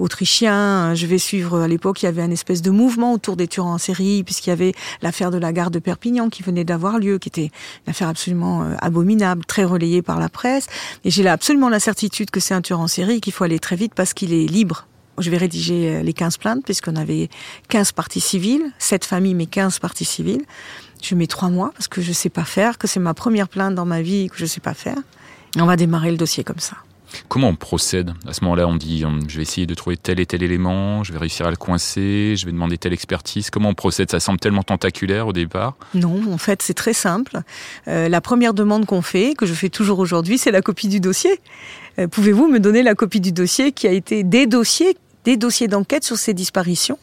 autrichiens. 0.00 0.94
Je 0.94 1.06
vais 1.06 1.18
suivre, 1.18 1.60
à 1.60 1.68
l'époque, 1.68 2.02
il 2.02 2.06
y 2.06 2.08
avait 2.08 2.22
un 2.22 2.30
espèce 2.30 2.62
de 2.62 2.70
mouvement 2.70 3.12
autour 3.12 3.36
des 3.36 3.46
tueurs 3.46 3.66
en 3.66 3.78
série, 3.78 4.22
puisqu'il 4.24 4.50
y 4.50 4.52
avait 4.52 4.72
l'affaire 5.02 5.30
de 5.30 5.38
la 5.38 5.52
gare 5.52 5.70
de 5.70 5.78
Perpignan 5.78 6.28
qui 6.28 6.42
venait 6.42 6.64
d'avoir 6.64 6.98
lieu, 6.98 7.18
qui 7.18 7.28
était 7.28 7.50
une 7.86 7.90
affaire 7.90 8.08
absolument 8.08 8.62
euh, 8.62 8.74
abominable, 8.80 9.44
très 9.44 9.64
relayée 9.64 10.02
par 10.02 10.18
la 10.18 10.28
presse. 10.28 10.66
Et 11.04 11.10
j'ai 11.10 11.26
absolument 11.28 11.68
la 11.68 11.80
certitude 11.80 12.30
que 12.30 12.40
c'est 12.40 12.54
un 12.54 12.62
tueur 12.62 12.80
en 12.80 12.88
série, 12.88 13.20
qu'il 13.20 13.32
faut 13.32 13.44
aller 13.44 13.58
très 13.58 13.76
vite 13.76 13.92
parce 13.94 14.14
qu'il 14.14 14.32
est 14.32 14.46
libre 14.46 14.86
je 15.18 15.30
vais 15.30 15.36
rédiger 15.36 15.96
euh, 15.96 16.02
les 16.02 16.12
15 16.12 16.38
plaintes, 16.38 16.64
puisqu'on 16.64 16.96
avait 16.96 17.28
15 17.68 17.92
parties 17.92 18.20
civiles, 18.20 18.72
7 18.78 19.04
familles, 19.04 19.34
mais 19.34 19.46
15 19.46 19.78
parties 19.78 20.04
civiles. 20.04 20.44
Je 21.02 21.14
mets 21.14 21.26
3 21.26 21.50
mois, 21.50 21.72
parce 21.74 21.88
que 21.88 22.00
je 22.00 22.12
sais 22.12 22.28
pas 22.28 22.44
faire, 22.44 22.78
que 22.78 22.86
c'est 22.86 23.00
ma 23.00 23.14
première 23.14 23.48
plainte 23.48 23.74
dans 23.74 23.86
ma 23.86 24.02
vie, 24.02 24.28
que 24.28 24.36
je 24.36 24.46
sais 24.46 24.60
pas 24.60 24.74
faire. 24.74 24.98
on 25.56 25.66
va 25.66 25.76
démarrer 25.76 26.10
le 26.10 26.16
dossier 26.16 26.44
comme 26.44 26.58
ça. 26.58 26.76
Comment 27.28 27.48
on 27.48 27.56
procède? 27.56 28.12
À 28.26 28.32
ce 28.32 28.42
moment-là, 28.44 28.66
on 28.66 28.76
dit 28.76 29.04
je 29.28 29.36
vais 29.36 29.42
essayer 29.42 29.66
de 29.66 29.74
trouver 29.74 29.96
tel 29.96 30.20
et 30.20 30.26
tel 30.26 30.42
élément, 30.42 31.04
je 31.04 31.12
vais 31.12 31.18
réussir 31.18 31.46
à 31.46 31.50
le 31.50 31.56
coincer, 31.56 32.34
je 32.36 32.46
vais 32.46 32.52
demander 32.52 32.78
telle 32.78 32.92
expertise. 32.92 33.50
Comment 33.50 33.70
on 33.70 33.74
procède? 33.74 34.10
Ça 34.10 34.20
semble 34.20 34.38
tellement 34.38 34.62
tentaculaire 34.62 35.26
au 35.26 35.32
départ. 35.32 35.76
Non, 35.94 36.32
en 36.32 36.38
fait, 36.38 36.62
c'est 36.62 36.74
très 36.74 36.92
simple. 36.92 37.40
Euh, 37.88 38.08
la 38.08 38.20
première 38.20 38.54
demande 38.54 38.86
qu'on 38.86 39.02
fait, 39.02 39.34
que 39.36 39.46
je 39.46 39.54
fais 39.54 39.68
toujours 39.68 39.98
aujourd'hui, 39.98 40.38
c'est 40.38 40.50
la 40.50 40.62
copie 40.62 40.88
du 40.88 41.00
dossier. 41.00 41.40
Euh, 41.98 42.06
pouvez-vous 42.08 42.48
me 42.48 42.60
donner 42.60 42.82
la 42.82 42.94
copie 42.94 43.20
du 43.20 43.32
dossier 43.32 43.72
qui 43.72 43.86
a 43.86 43.92
été 43.92 44.22
des 44.22 44.46
dossiers 44.46 44.96
des 45.24 45.36
dossiers 45.36 45.68
d'enquête 45.68 46.04
sur 46.04 46.16
ces 46.16 46.34
disparitions. 46.34 46.98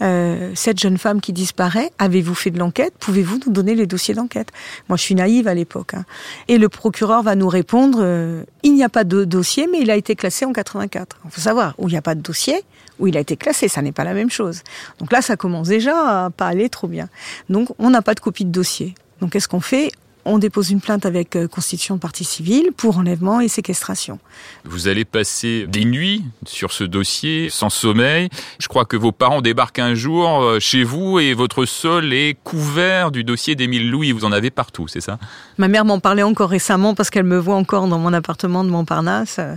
Euh, 0.00 0.52
cette 0.54 0.78
jeune 0.78 0.98
femme 0.98 1.20
qui 1.20 1.32
disparaît, 1.32 1.90
avez-vous 1.98 2.34
fait 2.34 2.50
de 2.50 2.58
l'enquête? 2.58 2.94
Pouvez-vous 2.98 3.40
nous 3.46 3.52
donner 3.52 3.74
les 3.74 3.86
dossiers 3.86 4.14
d'enquête? 4.14 4.48
Moi, 4.88 4.96
je 4.96 5.02
suis 5.02 5.14
naïve 5.14 5.48
à 5.48 5.54
l'époque. 5.54 5.94
Hein. 5.94 6.04
Et 6.48 6.58
le 6.58 6.68
procureur 6.68 7.22
va 7.22 7.34
nous 7.34 7.48
répondre 7.48 7.98
euh, 8.02 8.44
il 8.62 8.74
n'y 8.74 8.84
a 8.84 8.88
pas 8.88 9.04
de 9.04 9.24
dossier, 9.24 9.68
mais 9.70 9.80
il 9.80 9.90
a 9.90 9.96
été 9.96 10.14
classé 10.14 10.44
en 10.44 10.52
84. 10.52 11.18
Il 11.24 11.30
faut 11.30 11.40
savoir 11.40 11.74
où 11.78 11.88
il 11.88 11.92
n'y 11.92 11.98
a 11.98 12.02
pas 12.02 12.14
de 12.14 12.20
dossier, 12.20 12.62
où 12.98 13.06
il 13.06 13.16
a 13.16 13.20
été 13.20 13.36
classé, 13.36 13.68
ça 13.68 13.82
n'est 13.82 13.92
pas 13.92 14.04
la 14.04 14.14
même 14.14 14.30
chose. 14.30 14.62
Donc 14.98 15.12
là, 15.12 15.22
ça 15.22 15.36
commence 15.36 15.68
déjà 15.68 16.26
à 16.26 16.30
pas 16.30 16.46
aller 16.46 16.68
trop 16.68 16.88
bien. 16.88 17.08
Donc, 17.48 17.68
on 17.78 17.90
n'a 17.90 18.02
pas 18.02 18.14
de 18.14 18.20
copie 18.20 18.44
de 18.44 18.50
dossier. 18.50 18.94
Donc, 19.20 19.32
qu'est-ce 19.32 19.48
qu'on 19.48 19.60
fait? 19.60 19.90
On 20.24 20.38
dépose 20.38 20.70
une 20.70 20.80
plainte 20.80 21.06
avec 21.06 21.36
euh, 21.36 21.48
constitution 21.48 21.96
de 21.96 22.00
partie 22.00 22.24
civile 22.24 22.70
pour 22.76 22.98
enlèvement 22.98 23.40
et 23.40 23.48
séquestration. 23.48 24.18
Vous 24.64 24.88
allez 24.88 25.04
passer 25.04 25.66
des 25.68 25.84
nuits 25.84 26.24
sur 26.46 26.72
ce 26.72 26.84
dossier 26.84 27.48
sans 27.50 27.70
sommeil. 27.70 28.28
Je 28.58 28.68
crois 28.68 28.84
que 28.84 28.96
vos 28.96 29.12
parents 29.12 29.42
débarquent 29.42 29.80
un 29.80 29.94
jour 29.94 30.42
euh, 30.42 30.58
chez 30.60 30.82
vous 30.82 31.18
et 31.18 31.34
votre 31.34 31.66
sol 31.66 32.12
est 32.12 32.36
couvert 32.42 33.10
du 33.10 33.24
dossier 33.24 33.54
d'Émile 33.54 33.90
Louis. 33.90 34.12
Vous 34.12 34.24
en 34.24 34.32
avez 34.32 34.50
partout, 34.50 34.88
c'est 34.88 35.00
ça? 35.00 35.18
Ma 35.58 35.68
mère 35.68 35.84
m'en 35.84 36.00
parlait 36.00 36.22
encore 36.22 36.50
récemment 36.50 36.94
parce 36.94 37.10
qu'elle 37.10 37.24
me 37.24 37.38
voit 37.38 37.56
encore 37.56 37.86
dans 37.88 37.98
mon 37.98 38.12
appartement 38.12 38.64
de 38.64 38.70
Montparnasse 38.70 39.36
euh, 39.38 39.56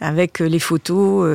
avec 0.00 0.40
les 0.40 0.58
photos 0.58 1.26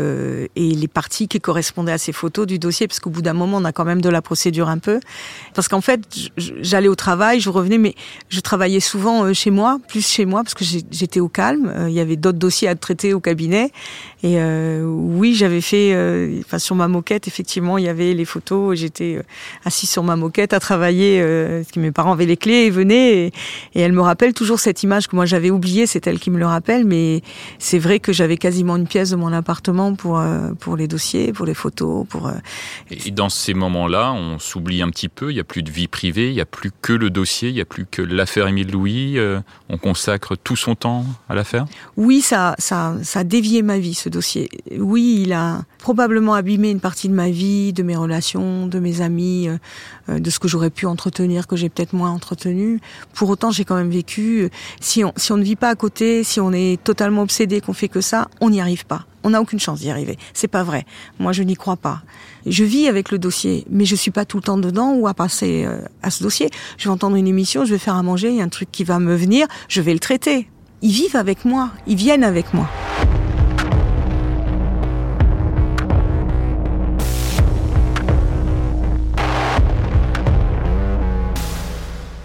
et 0.55 0.75
les 0.75 0.87
parties 0.87 1.27
qui 1.27 1.41
correspondaient 1.41 1.91
à 1.91 1.97
ces 1.97 2.11
photos 2.11 2.45
du 2.45 2.59
dossier 2.59 2.87
parce 2.87 2.99
qu'au 2.99 3.09
bout 3.09 3.23
d'un 3.23 3.33
moment 3.33 3.57
on 3.57 3.65
a 3.65 3.71
quand 3.71 3.85
même 3.85 4.01
de 4.01 4.09
la 4.09 4.21
procédure 4.21 4.69
un 4.69 4.77
peu 4.77 4.99
parce 5.55 5.67
qu'en 5.67 5.81
fait 5.81 6.01
j'allais 6.37 6.87
au 6.87 6.93
travail, 6.93 7.39
je 7.39 7.49
revenais 7.49 7.79
mais 7.79 7.95
je 8.29 8.39
travaillais 8.39 8.70
souvent 8.79 9.23
euh, 9.23 9.33
chez 9.33 9.51
moi, 9.51 9.79
plus 9.87 10.07
chez 10.07 10.25
moi, 10.25 10.43
parce 10.43 10.53
que 10.53 10.63
j'étais 10.63 11.19
au 11.19 11.27
calme. 11.27 11.71
Euh, 11.75 11.89
il 11.89 11.95
y 11.95 11.99
avait 11.99 12.15
d'autres 12.15 12.37
dossiers 12.37 12.67
à 12.67 12.75
traiter 12.75 13.13
au 13.13 13.19
cabinet. 13.19 13.71
Et 14.23 14.35
euh, 14.37 14.83
oui, 14.83 15.33
j'avais 15.33 15.61
fait, 15.61 15.95
sur 16.57 16.75
ma 16.75 16.87
moquette, 16.87 17.27
effectivement, 17.27 17.77
il 17.77 17.85
y 17.85 17.89
avait 17.89 18.13
les 18.13 18.25
photos. 18.25 18.77
J'étais 18.77 19.19
assis 19.65 19.87
sur 19.87 20.03
ma 20.03 20.15
moquette 20.15 20.53
à 20.53 20.59
travailler. 20.59 21.19
parce 21.21 21.71
que 21.71 21.79
mes 21.79 21.91
parents 21.91 22.13
avaient 22.13 22.27
les 22.27 22.37
clés 22.37 22.65
et 22.65 22.69
venaient. 22.69 23.27
Et, 23.27 23.31
elle 23.73 23.93
me 23.93 24.01
rappelle 24.01 24.33
toujours 24.33 24.59
cette 24.59 24.83
image 24.83 25.07
que 25.07 25.15
moi 25.15 25.25
j'avais 25.25 25.49
oubliée. 25.49 25.87
C'est 25.87 26.05
elle 26.05 26.19
qui 26.19 26.29
me 26.29 26.37
le 26.37 26.45
rappelle. 26.45 26.85
Mais 26.85 27.23
c'est 27.57 27.79
vrai 27.79 27.99
que 27.99 28.13
j'avais 28.13 28.37
quasiment 28.37 28.75
une 28.75 28.87
pièce 28.87 29.09
de 29.09 29.15
mon 29.15 29.33
appartement 29.33 29.95
pour 29.95 30.21
pour 30.59 30.77
les 30.77 30.87
dossiers, 30.87 31.33
pour 31.33 31.47
les 31.47 31.55
photos, 31.55 32.05
pour. 32.07 32.31
Et 32.91 33.09
dans 33.09 33.29
ces 33.29 33.55
moments-là, 33.55 34.13
on 34.13 34.37
s'oublie 34.37 34.83
un 34.83 34.89
petit 34.89 35.09
peu. 35.09 35.31
Il 35.31 35.37
y 35.37 35.39
a 35.39 35.43
plus 35.43 35.63
de 35.63 35.71
vie 35.71 35.87
privée. 35.87 36.29
Il 36.29 36.35
y 36.35 36.41
a 36.41 36.45
plus 36.45 36.71
que 36.81 36.93
le 36.93 37.09
dossier. 37.09 37.49
Il 37.49 37.55
y 37.55 37.61
a 37.61 37.65
plus 37.65 37.87
que 37.87 38.03
l'affaire 38.03 38.47
Louis, 38.63 39.17
euh, 39.17 39.39
on 39.69 39.77
consacre 39.77 40.35
tout 40.35 40.55
son 40.55 40.75
temps 40.75 41.05
à 41.29 41.35
l'affaire? 41.35 41.65
Oui, 41.97 42.21
ça, 42.21 42.55
ça, 42.59 42.95
ça 43.03 43.19
a 43.19 43.23
dévié 43.23 43.61
ma 43.61 43.79
vie, 43.79 43.93
ce 43.93 44.09
dossier. 44.09 44.49
Oui, 44.77 45.21
il 45.23 45.33
a 45.33 45.63
probablement 45.79 46.33
abîmé 46.33 46.69
une 46.69 46.79
partie 46.79 47.09
de 47.09 47.13
ma 47.13 47.29
vie, 47.29 47.73
de 47.73 47.83
mes 47.83 47.95
relations, 47.95 48.67
de 48.67 48.79
mes 48.79 49.01
amis, 49.01 49.47
euh, 49.47 49.57
euh, 50.09 50.19
de 50.19 50.29
ce 50.29 50.39
que 50.39 50.47
j'aurais 50.47 50.69
pu 50.69 50.85
entretenir, 50.85 51.47
que 51.47 51.55
j'ai 51.55 51.69
peut-être 51.69 51.93
moins 51.93 52.11
entretenu. 52.11 52.79
Pour 53.13 53.29
autant, 53.29 53.51
j'ai 53.51 53.65
quand 53.65 53.75
même 53.75 53.89
vécu. 53.91 54.49
Si 54.79 55.03
on, 55.03 55.13
si 55.15 55.31
on 55.31 55.37
ne 55.37 55.43
vit 55.43 55.55
pas 55.55 55.69
à 55.69 55.75
côté, 55.75 56.23
si 56.23 56.39
on 56.39 56.51
est 56.51 56.81
totalement 56.83 57.21
obsédé, 57.21 57.61
qu'on 57.61 57.73
fait 57.73 57.89
que 57.89 58.01
ça, 58.01 58.29
on 58.41 58.49
n'y 58.49 58.61
arrive 58.61 58.85
pas. 58.85 59.05
On 59.23 59.31
n'a 59.31 59.41
aucune 59.41 59.59
chance 59.59 59.79
d'y 59.79 59.91
arriver. 59.91 60.17
C'est 60.33 60.47
pas 60.47 60.63
vrai. 60.63 60.85
Moi, 61.19 61.31
je 61.31 61.43
n'y 61.43 61.55
crois 61.55 61.77
pas. 61.77 62.01
Je 62.45 62.63
vis 62.63 62.87
avec 62.87 63.11
le 63.11 63.19
dossier, 63.19 63.65
mais 63.69 63.85
je 63.85 63.95
suis 63.95 64.09
pas 64.09 64.25
tout 64.25 64.37
le 64.37 64.43
temps 64.43 64.57
dedans 64.57 64.93
ou 64.95 65.07
à 65.07 65.13
passer 65.13 65.63
euh, 65.65 65.79
à 66.01 66.09
ce 66.09 66.23
dossier. 66.23 66.49
Je 66.77 66.85
vais 66.85 66.89
entendre 66.89 67.15
une 67.15 67.27
émission, 67.27 67.65
je 67.65 67.71
vais 67.71 67.79
faire 67.79 67.95
à 67.95 68.01
manger, 68.01 68.29
il 68.29 68.37
y 68.37 68.41
a 68.41 68.43
un 68.43 68.49
truc 68.49 68.71
qui 68.71 68.83
va 68.83 68.97
me 68.97 69.15
venir, 69.15 69.47
je 69.67 69.81
vais 69.81 69.93
le 69.93 69.99
traiter. 69.99 70.47
Ils 70.81 70.91
vivent 70.91 71.15
avec 71.15 71.45
moi, 71.45 71.69
ils 71.85 71.95
viennent 71.95 72.23
avec 72.23 72.53
moi. 72.53 72.67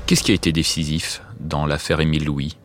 Qu'est-ce 0.06 0.22
qui 0.22 0.30
a 0.30 0.34
été 0.34 0.52
décisif 0.52 1.20
dans 1.40 1.66
l'affaire 1.66 2.00
Émile 2.00 2.24
Louis? 2.24 2.56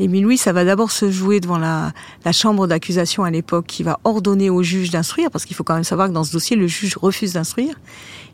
Émile 0.00 0.24
Louis, 0.24 0.38
ça 0.38 0.52
va 0.52 0.64
d'abord 0.64 0.90
se 0.90 1.10
jouer 1.10 1.38
devant 1.40 1.58
la, 1.58 1.92
chambre 2.32 2.66
d'accusation 2.66 3.22
à 3.22 3.30
l'époque 3.30 3.66
qui 3.66 3.82
va 3.84 4.00
ordonner 4.02 4.50
au 4.50 4.62
juge 4.62 4.90
d'instruire, 4.90 5.30
parce 5.30 5.44
qu'il 5.44 5.54
faut 5.54 5.62
quand 5.62 5.74
même 5.74 5.84
savoir 5.84 6.08
que 6.08 6.12
dans 6.12 6.24
ce 6.24 6.32
dossier, 6.32 6.56
le 6.56 6.66
juge 6.66 6.96
refuse 6.96 7.34
d'instruire. 7.34 7.76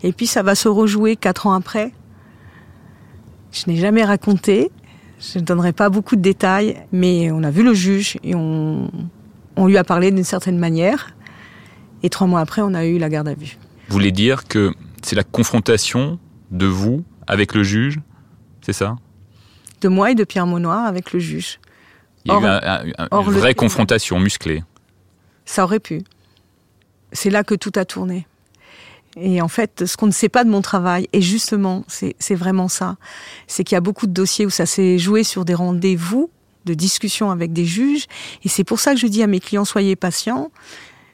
Et 0.02 0.12
puis 0.12 0.26
ça 0.26 0.42
va 0.42 0.54
se 0.54 0.68
rejouer 0.68 1.16
quatre 1.16 1.46
ans 1.46 1.52
après. 1.52 1.92
Je 3.52 3.64
n'ai 3.66 3.76
jamais 3.76 4.04
raconté, 4.04 4.70
je 5.18 5.38
ne 5.38 5.44
donnerai 5.44 5.72
pas 5.72 5.90
beaucoup 5.90 6.16
de 6.16 6.22
détails, 6.22 6.82
mais 6.92 7.30
on 7.30 7.42
a 7.42 7.50
vu 7.50 7.62
le 7.62 7.74
juge 7.74 8.16
et 8.22 8.34
on, 8.34 8.90
on 9.56 9.66
lui 9.66 9.76
a 9.76 9.84
parlé 9.84 10.10
d'une 10.10 10.24
certaine 10.24 10.58
manière. 10.58 11.14
Et 12.02 12.08
trois 12.08 12.26
mois 12.26 12.40
après, 12.40 12.62
on 12.62 12.72
a 12.72 12.86
eu 12.86 12.98
la 12.98 13.10
garde 13.10 13.28
à 13.28 13.34
vue. 13.34 13.58
Vous 13.88 13.92
voulez 13.92 14.12
dire 14.12 14.48
que 14.48 14.72
c'est 15.02 15.16
la 15.16 15.24
confrontation 15.24 16.18
de 16.50 16.66
vous 16.66 17.04
avec 17.26 17.54
le 17.54 17.62
juge, 17.62 18.00
c'est 18.62 18.72
ça? 18.72 18.96
De 19.80 19.88
moi 19.88 20.10
et 20.10 20.14
de 20.14 20.24
Pierre 20.24 20.46
Maunoir 20.46 20.86
avec 20.86 21.12
le 21.12 21.20
juge. 21.20 21.58
Il 22.24 22.32
y 22.32 22.34
a 22.34 22.84
eu 22.84 22.92
une 23.10 23.32
vraie 23.32 23.54
confrontation 23.54 24.18
musclée. 24.20 24.62
Ça 25.44 25.64
aurait 25.64 25.80
pu. 25.80 26.02
C'est 27.12 27.30
là 27.30 27.42
que 27.44 27.54
tout 27.54 27.72
a 27.76 27.84
tourné. 27.84 28.26
Et 29.16 29.42
en 29.42 29.48
fait, 29.48 29.86
ce 29.86 29.96
qu'on 29.96 30.06
ne 30.06 30.12
sait 30.12 30.28
pas 30.28 30.44
de 30.44 30.50
mon 30.50 30.62
travail, 30.62 31.08
et 31.12 31.20
justement, 31.20 31.84
c'est 31.88 32.34
vraiment 32.34 32.68
ça, 32.68 32.96
c'est 33.48 33.64
qu'il 33.64 33.74
y 33.74 33.78
a 33.78 33.80
beaucoup 33.80 34.06
de 34.06 34.12
dossiers 34.12 34.46
où 34.46 34.50
ça 34.50 34.66
s'est 34.66 34.98
joué 34.98 35.24
sur 35.24 35.44
des 35.44 35.54
rendez-vous 35.54 36.30
de 36.66 36.74
discussion 36.74 37.30
avec 37.30 37.52
des 37.52 37.64
juges. 37.64 38.04
Et 38.44 38.48
c'est 38.48 38.64
pour 38.64 38.78
ça 38.78 38.92
que 38.94 39.00
je 39.00 39.06
dis 39.06 39.22
à 39.22 39.26
mes 39.26 39.40
clients, 39.40 39.64
soyez 39.64 39.96
patients. 39.96 40.52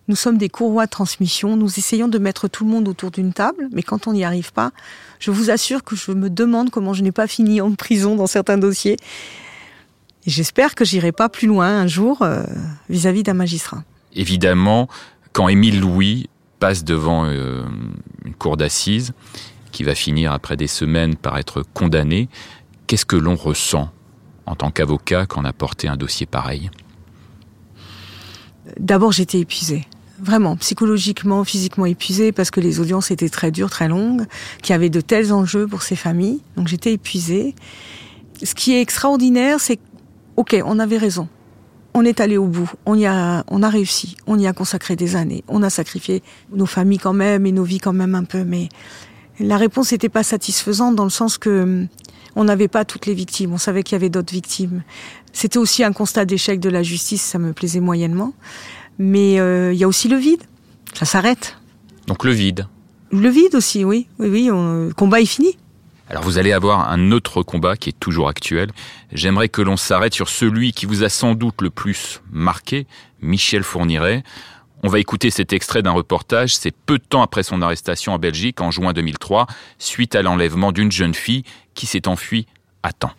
Nous 0.08 0.14
sommes 0.14 0.38
des 0.38 0.48
courroies 0.48 0.86
de 0.86 0.90
transmission, 0.90 1.56
nous 1.56 1.78
essayons 1.78 2.06
de 2.06 2.18
mettre 2.18 2.46
tout 2.46 2.64
le 2.64 2.70
monde 2.70 2.86
autour 2.86 3.10
d'une 3.10 3.32
table, 3.32 3.68
mais 3.72 3.82
quand 3.82 4.06
on 4.06 4.12
n'y 4.12 4.24
arrive 4.24 4.52
pas, 4.52 4.70
je 5.18 5.32
vous 5.32 5.50
assure 5.50 5.82
que 5.82 5.96
je 5.96 6.12
me 6.12 6.30
demande 6.30 6.70
comment 6.70 6.92
je 6.92 7.02
n'ai 7.02 7.10
pas 7.10 7.26
fini 7.26 7.60
en 7.60 7.72
prison 7.74 8.14
dans 8.14 8.28
certains 8.28 8.56
dossiers. 8.56 8.96
Et 10.24 10.30
j'espère 10.30 10.76
que 10.76 10.84
j'irai 10.84 11.10
pas 11.10 11.28
plus 11.28 11.48
loin 11.48 11.66
un 11.66 11.88
jour 11.88 12.22
euh, 12.22 12.44
vis-à-vis 12.88 13.24
d'un 13.24 13.34
magistrat. 13.34 13.82
Évidemment, 14.14 14.88
quand 15.32 15.48
Émile 15.48 15.80
Louis 15.80 16.28
passe 16.60 16.84
devant 16.84 17.24
euh, 17.26 17.64
une 18.24 18.34
cour 18.34 18.56
d'assises, 18.56 19.12
qui 19.72 19.82
va 19.82 19.94
finir 19.94 20.32
après 20.32 20.56
des 20.56 20.68
semaines 20.68 21.16
par 21.16 21.36
être 21.36 21.62
condamné, 21.74 22.28
qu'est-ce 22.86 23.04
que 23.04 23.16
l'on 23.16 23.34
ressent 23.34 23.90
en 24.46 24.54
tant 24.54 24.70
qu'avocat 24.70 25.26
quand 25.26 25.42
on 25.42 25.44
a 25.44 25.52
porté 25.52 25.88
un 25.88 25.96
dossier 25.96 26.26
pareil? 26.26 26.70
D'abord, 28.78 29.12
j'étais 29.12 29.40
épuisée 29.40 29.84
vraiment 30.18 30.56
psychologiquement, 30.56 31.44
physiquement 31.44 31.86
épuisée 31.86 32.32
parce 32.32 32.50
que 32.50 32.60
les 32.60 32.80
audiences 32.80 33.10
étaient 33.10 33.28
très 33.28 33.50
dures, 33.50 33.70
très 33.70 33.88
longues, 33.88 34.24
qu'il 34.62 34.72
y 34.72 34.74
avait 34.74 34.90
de 34.90 35.00
tels 35.00 35.32
enjeux 35.32 35.66
pour 35.66 35.82
ces 35.82 35.96
familles. 35.96 36.40
Donc 36.56 36.68
j'étais 36.68 36.92
épuisée. 36.92 37.54
Ce 38.42 38.54
qui 38.54 38.74
est 38.74 38.80
extraordinaire, 38.80 39.60
c'est 39.60 39.78
ok, 40.36 40.56
on 40.64 40.78
avait 40.78 40.98
raison. 40.98 41.28
On 41.94 42.04
est 42.04 42.20
allé 42.20 42.36
au 42.36 42.46
bout, 42.46 42.70
on 42.84 42.94
y 42.94 43.06
a, 43.06 43.42
on 43.48 43.62
a 43.62 43.70
réussi, 43.70 44.16
on 44.26 44.38
y 44.38 44.46
a 44.46 44.52
consacré 44.52 44.96
des 44.96 45.16
années, 45.16 45.44
on 45.48 45.62
a 45.62 45.70
sacrifié 45.70 46.22
nos 46.52 46.66
familles 46.66 46.98
quand 46.98 47.14
même 47.14 47.46
et 47.46 47.52
nos 47.52 47.64
vies 47.64 47.78
quand 47.78 47.94
même 47.94 48.14
un 48.14 48.24
peu, 48.24 48.44
mais 48.44 48.68
la 49.40 49.56
réponse 49.56 49.92
n'était 49.92 50.10
pas 50.10 50.22
satisfaisante 50.22 50.94
dans 50.94 51.04
le 51.04 51.10
sens 51.10 51.38
que 51.38 51.86
on 52.34 52.44
n'avait 52.44 52.68
pas 52.68 52.84
toutes 52.84 53.06
les 53.06 53.14
victimes, 53.14 53.54
on 53.54 53.58
savait 53.58 53.82
qu'il 53.82 53.94
y 53.94 53.96
avait 53.96 54.10
d'autres 54.10 54.34
victimes. 54.34 54.82
C'était 55.32 55.58
aussi 55.58 55.82
un 55.84 55.92
constat 55.92 56.26
d'échec 56.26 56.60
de 56.60 56.68
la 56.68 56.82
justice, 56.82 57.22
ça 57.22 57.38
me 57.38 57.54
plaisait 57.54 57.80
moyennement. 57.80 58.34
Mais 58.98 59.38
euh, 59.40 59.72
il 59.72 59.78
y 59.78 59.84
a 59.84 59.88
aussi 59.88 60.08
le 60.08 60.16
vide. 60.16 60.42
Ça 60.94 61.04
s'arrête. 61.04 61.56
Donc 62.06 62.24
le 62.24 62.32
vide. 62.32 62.66
Le 63.10 63.28
vide 63.28 63.54
aussi, 63.54 63.84
oui. 63.84 64.06
Oui, 64.18 64.28
oui. 64.28 64.46
le 64.46 64.92
combat 64.94 65.20
est 65.20 65.26
fini. 65.26 65.56
Alors 66.08 66.22
vous 66.22 66.38
allez 66.38 66.52
avoir 66.52 66.88
un 66.88 67.10
autre 67.10 67.42
combat 67.42 67.76
qui 67.76 67.90
est 67.90 67.98
toujours 67.98 68.28
actuel. 68.28 68.70
J'aimerais 69.12 69.48
que 69.48 69.60
l'on 69.60 69.76
s'arrête 69.76 70.14
sur 70.14 70.28
celui 70.28 70.72
qui 70.72 70.86
vous 70.86 71.02
a 71.02 71.08
sans 71.08 71.34
doute 71.34 71.60
le 71.62 71.70
plus 71.70 72.20
marqué, 72.30 72.86
Michel 73.20 73.64
Fourniret. 73.64 74.22
On 74.84 74.88
va 74.88 75.00
écouter 75.00 75.30
cet 75.30 75.52
extrait 75.52 75.82
d'un 75.82 75.90
reportage, 75.90 76.54
c'est 76.54 76.70
peu 76.70 76.98
de 76.98 77.02
temps 77.02 77.22
après 77.22 77.42
son 77.42 77.60
arrestation 77.60 78.12
en 78.12 78.18
Belgique 78.18 78.60
en 78.60 78.70
juin 78.70 78.92
2003, 78.92 79.46
suite 79.78 80.14
à 80.14 80.22
l'enlèvement 80.22 80.70
d'une 80.70 80.92
jeune 80.92 81.14
fille 81.14 81.42
qui 81.74 81.86
s'est 81.86 82.06
enfuie 82.06 82.46
à 82.84 82.92
temps. 82.92 83.12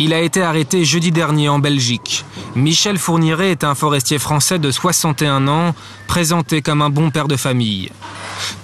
Il 0.00 0.12
a 0.12 0.20
été 0.20 0.42
arrêté 0.42 0.84
jeudi 0.84 1.12
dernier 1.12 1.48
en 1.48 1.60
Belgique. 1.60 2.24
Michel 2.56 2.98
Fourniret 2.98 3.52
est 3.52 3.62
un 3.62 3.76
forestier 3.76 4.18
français 4.18 4.58
de 4.58 4.72
61 4.72 5.46
ans, 5.46 5.72
présenté 6.08 6.62
comme 6.62 6.82
un 6.82 6.90
bon 6.90 7.10
père 7.10 7.28
de 7.28 7.36
famille. 7.36 7.90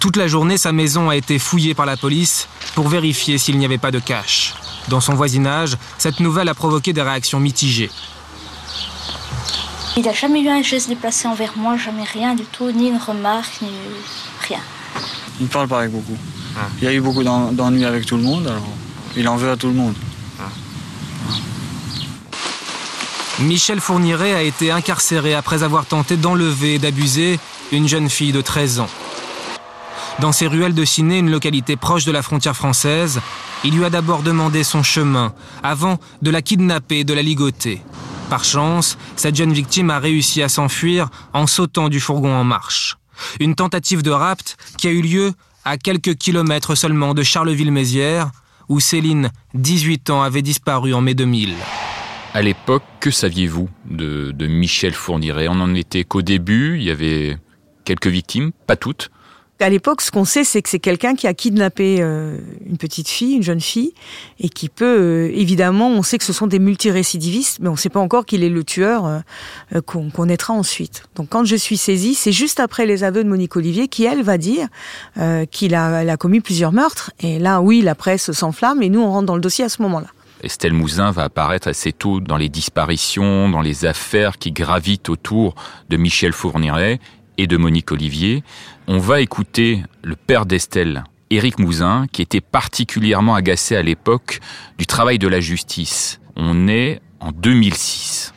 Toute 0.00 0.16
la 0.16 0.26
journée, 0.26 0.58
sa 0.58 0.72
maison 0.72 1.08
a 1.08 1.16
été 1.16 1.38
fouillée 1.38 1.74
par 1.74 1.86
la 1.86 1.96
police 1.96 2.48
pour 2.74 2.88
vérifier 2.88 3.38
s'il 3.38 3.58
n'y 3.58 3.64
avait 3.64 3.78
pas 3.78 3.92
de 3.92 4.00
cache. 4.00 4.54
Dans 4.88 5.00
son 5.00 5.14
voisinage, 5.14 5.76
cette 5.98 6.18
nouvelle 6.18 6.48
a 6.48 6.54
provoqué 6.54 6.92
des 6.92 7.02
réactions 7.02 7.38
mitigées. 7.38 7.90
Il 9.96 10.02
n'a 10.04 10.12
jamais 10.12 10.40
eu 10.40 10.48
un 10.48 10.62
geste 10.62 10.88
déplacé 10.88 11.28
envers 11.28 11.52
moi, 11.56 11.76
jamais 11.76 12.04
rien 12.04 12.34
du 12.34 12.44
tout, 12.44 12.72
ni 12.72 12.88
une 12.88 12.98
remarque, 12.98 13.62
ni 13.62 13.70
rien. 14.48 14.60
Il 15.38 15.44
ne 15.44 15.48
parle 15.48 15.68
pas 15.68 15.80
avec 15.80 15.92
beaucoup. 15.92 16.16
Ah. 16.56 16.66
Il 16.78 16.84
y 16.84 16.88
a 16.88 16.92
eu 16.92 17.00
beaucoup 17.00 17.22
d'ennuis 17.22 17.84
avec 17.84 18.04
tout 18.04 18.16
le 18.16 18.22
monde, 18.22 18.48
alors 18.48 18.66
il 19.16 19.28
en 19.28 19.36
veut 19.36 19.50
à 19.50 19.56
tout 19.56 19.68
le 19.68 19.74
monde. 19.74 19.94
Michel 23.42 23.80
Fourniret 23.80 24.34
a 24.34 24.42
été 24.42 24.70
incarcéré 24.70 25.34
après 25.34 25.62
avoir 25.62 25.86
tenté 25.86 26.18
d'enlever 26.18 26.74
et 26.74 26.78
d'abuser 26.78 27.40
une 27.72 27.88
jeune 27.88 28.10
fille 28.10 28.32
de 28.32 28.42
13 28.42 28.80
ans. 28.80 28.88
Dans 30.18 30.32
ses 30.32 30.46
ruelles 30.46 30.74
de 30.74 30.84
Ciné, 30.84 31.18
une 31.18 31.30
localité 31.30 31.76
proche 31.76 32.04
de 32.04 32.12
la 32.12 32.20
frontière 32.20 32.54
française, 32.54 33.20
il 33.64 33.74
lui 33.74 33.84
a 33.86 33.90
d'abord 33.90 34.22
demandé 34.22 34.62
son 34.62 34.82
chemin, 34.82 35.32
avant 35.62 35.98
de 36.20 36.30
la 36.30 36.42
kidnapper 36.42 36.98
et 36.98 37.04
de 37.04 37.14
la 37.14 37.22
ligoter. 37.22 37.80
Par 38.28 38.44
chance, 38.44 38.98
cette 39.16 39.36
jeune 39.36 39.54
victime 39.54 39.88
a 39.88 39.98
réussi 39.98 40.42
à 40.42 40.50
s'enfuir 40.50 41.08
en 41.32 41.46
sautant 41.46 41.88
du 41.88 41.98
fourgon 41.98 42.34
en 42.34 42.44
marche. 42.44 42.98
Une 43.40 43.54
tentative 43.54 44.02
de 44.02 44.10
rapt 44.10 44.58
qui 44.76 44.86
a 44.86 44.90
eu 44.90 45.00
lieu 45.00 45.32
à 45.64 45.78
quelques 45.78 46.14
kilomètres 46.14 46.74
seulement 46.74 47.14
de 47.14 47.22
Charleville-Mézières, 47.22 48.30
où 48.68 48.80
Céline, 48.80 49.30
18 49.54 50.10
ans, 50.10 50.22
avait 50.22 50.42
disparu 50.42 50.92
en 50.92 51.00
mai 51.00 51.14
2000. 51.14 51.54
À 52.32 52.42
l'époque, 52.42 52.84
que 53.00 53.10
saviez-vous 53.10 53.68
de, 53.90 54.30
de 54.30 54.46
Michel 54.46 54.92
Fourniret? 54.92 55.48
On 55.48 55.56
n'en 55.56 55.74
était 55.74 56.04
qu'au 56.04 56.22
début, 56.22 56.76
il 56.76 56.84
y 56.84 56.90
avait 56.90 57.36
quelques 57.84 58.06
victimes, 58.06 58.52
pas 58.68 58.76
toutes. 58.76 59.10
À 59.58 59.68
l'époque, 59.68 60.00
ce 60.00 60.12
qu'on 60.12 60.24
sait, 60.24 60.44
c'est 60.44 60.62
que 60.62 60.68
c'est 60.68 60.78
quelqu'un 60.78 61.16
qui 61.16 61.26
a 61.26 61.34
kidnappé 61.34 61.98
euh, 62.00 62.38
une 62.64 62.78
petite 62.78 63.08
fille, 63.08 63.34
une 63.34 63.42
jeune 63.42 63.60
fille, 63.60 63.92
et 64.38 64.48
qui 64.48 64.68
peut, 64.68 64.84
euh, 64.84 65.30
évidemment, 65.34 65.90
on 65.90 66.02
sait 66.02 66.18
que 66.18 66.24
ce 66.24 66.32
sont 66.32 66.46
des 66.46 66.60
multirécidivistes, 66.60 67.58
mais 67.60 67.68
on 67.68 67.72
ne 67.72 67.76
sait 67.76 67.90
pas 67.90 68.00
encore 68.00 68.24
qu'il 68.24 68.44
est 68.44 68.48
le 68.48 68.62
tueur 68.62 69.06
euh, 69.06 69.80
qu'on 69.84 70.08
connaîtra 70.08 70.54
ensuite. 70.54 71.02
Donc 71.16 71.28
quand 71.30 71.44
je 71.44 71.56
suis 71.56 71.76
saisie, 71.76 72.14
c'est 72.14 72.32
juste 72.32 72.60
après 72.60 72.86
les 72.86 73.02
aveux 73.02 73.24
de 73.24 73.28
Monique 73.28 73.56
Olivier 73.56 73.88
qui, 73.88 74.04
elle, 74.04 74.22
va 74.22 74.38
dire 74.38 74.68
qu'il 75.50 75.74
a, 75.74 75.98
a 75.98 76.16
commis 76.16 76.40
plusieurs 76.40 76.72
meurtres. 76.72 77.10
Et 77.20 77.38
là, 77.38 77.60
oui, 77.60 77.82
la 77.82 77.96
presse 77.96 78.30
s'enflamme, 78.32 78.82
et 78.82 78.88
nous, 78.88 79.00
on 79.00 79.10
rentre 79.10 79.26
dans 79.26 79.34
le 79.34 79.42
dossier 79.42 79.64
à 79.64 79.68
ce 79.68 79.82
moment-là. 79.82 80.08
Estelle 80.42 80.72
Mouzin 80.72 81.10
va 81.10 81.24
apparaître 81.24 81.68
assez 81.68 81.92
tôt 81.92 82.20
dans 82.20 82.36
les 82.36 82.48
disparitions, 82.48 83.48
dans 83.48 83.60
les 83.60 83.84
affaires 83.84 84.38
qui 84.38 84.52
gravitent 84.52 85.08
autour 85.08 85.54
de 85.88 85.96
Michel 85.96 86.32
Fourniret 86.32 87.00
et 87.38 87.46
de 87.46 87.56
Monique 87.56 87.92
Olivier. 87.92 88.42
On 88.86 88.98
va 88.98 89.20
écouter 89.20 89.82
le 90.02 90.16
père 90.16 90.46
d'Estelle, 90.46 91.04
Éric 91.30 91.58
Mouzin, 91.58 92.06
qui 92.12 92.22
était 92.22 92.40
particulièrement 92.40 93.34
agacé 93.34 93.76
à 93.76 93.82
l'époque 93.82 94.40
du 94.78 94.86
travail 94.86 95.18
de 95.18 95.28
la 95.28 95.40
justice. 95.40 96.20
On 96.36 96.68
est 96.68 97.00
en 97.20 97.32
2006. 97.32 98.32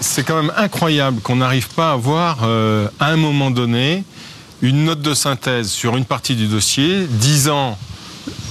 C'est 0.00 0.24
quand 0.24 0.40
même 0.40 0.52
incroyable 0.56 1.20
qu'on 1.20 1.36
n'arrive 1.36 1.68
pas 1.74 1.90
à 1.90 1.94
avoir, 1.94 2.38
euh, 2.44 2.88
à 3.00 3.08
un 3.10 3.16
moment 3.16 3.50
donné, 3.50 4.04
une 4.62 4.84
note 4.84 5.02
de 5.02 5.14
synthèse 5.14 5.70
sur 5.70 5.96
une 5.96 6.04
partie 6.04 6.36
du 6.36 6.46
dossier 6.46 7.06
disant 7.06 7.76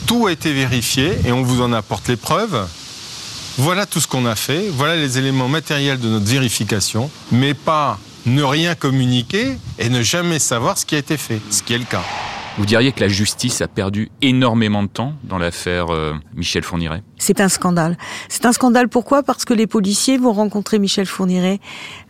tout 0.07 0.27
a 0.27 0.31
été 0.31 0.53
vérifié 0.53 1.11
et 1.25 1.33
on 1.33 1.43
vous 1.43 1.61
en 1.61 1.73
apporte 1.73 2.07
les 2.07 2.15
preuves. 2.15 2.65
Voilà 3.57 3.85
tout 3.85 3.99
ce 3.99 4.07
qu'on 4.07 4.25
a 4.25 4.35
fait, 4.35 4.69
voilà 4.69 4.95
les 4.95 5.17
éléments 5.17 5.49
matériels 5.49 5.99
de 5.99 6.07
notre 6.07 6.25
vérification, 6.25 7.11
mais 7.31 7.53
pas 7.53 7.99
ne 8.25 8.41
rien 8.41 8.73
communiquer 8.73 9.57
et 9.77 9.89
ne 9.89 10.01
jamais 10.01 10.39
savoir 10.39 10.77
ce 10.77 10.85
qui 10.85 10.95
a 10.95 10.99
été 10.99 11.17
fait, 11.17 11.41
ce 11.49 11.61
qui 11.61 11.73
est 11.73 11.77
le 11.77 11.83
cas. 11.83 12.03
Vous 12.57 12.65
diriez 12.65 12.91
que 12.91 13.01
la 13.01 13.09
justice 13.09 13.61
a 13.61 13.67
perdu 13.67 14.09
énormément 14.21 14.81
de 14.81 14.87
temps 14.87 15.13
dans 15.23 15.37
l'affaire 15.37 15.93
euh, 15.93 16.13
Michel 16.35 16.63
Fourniret? 16.63 17.03
C'est 17.17 17.41
un 17.41 17.49
scandale. 17.49 17.97
C'est 18.29 18.45
un 18.45 18.53
scandale 18.53 18.87
pourquoi? 18.87 19.23
Parce 19.23 19.45
que 19.45 19.53
les 19.53 19.67
policiers 19.67 20.17
vont 20.17 20.33
rencontrer 20.33 20.79
Michel 20.79 21.05
Fourniret 21.05 21.59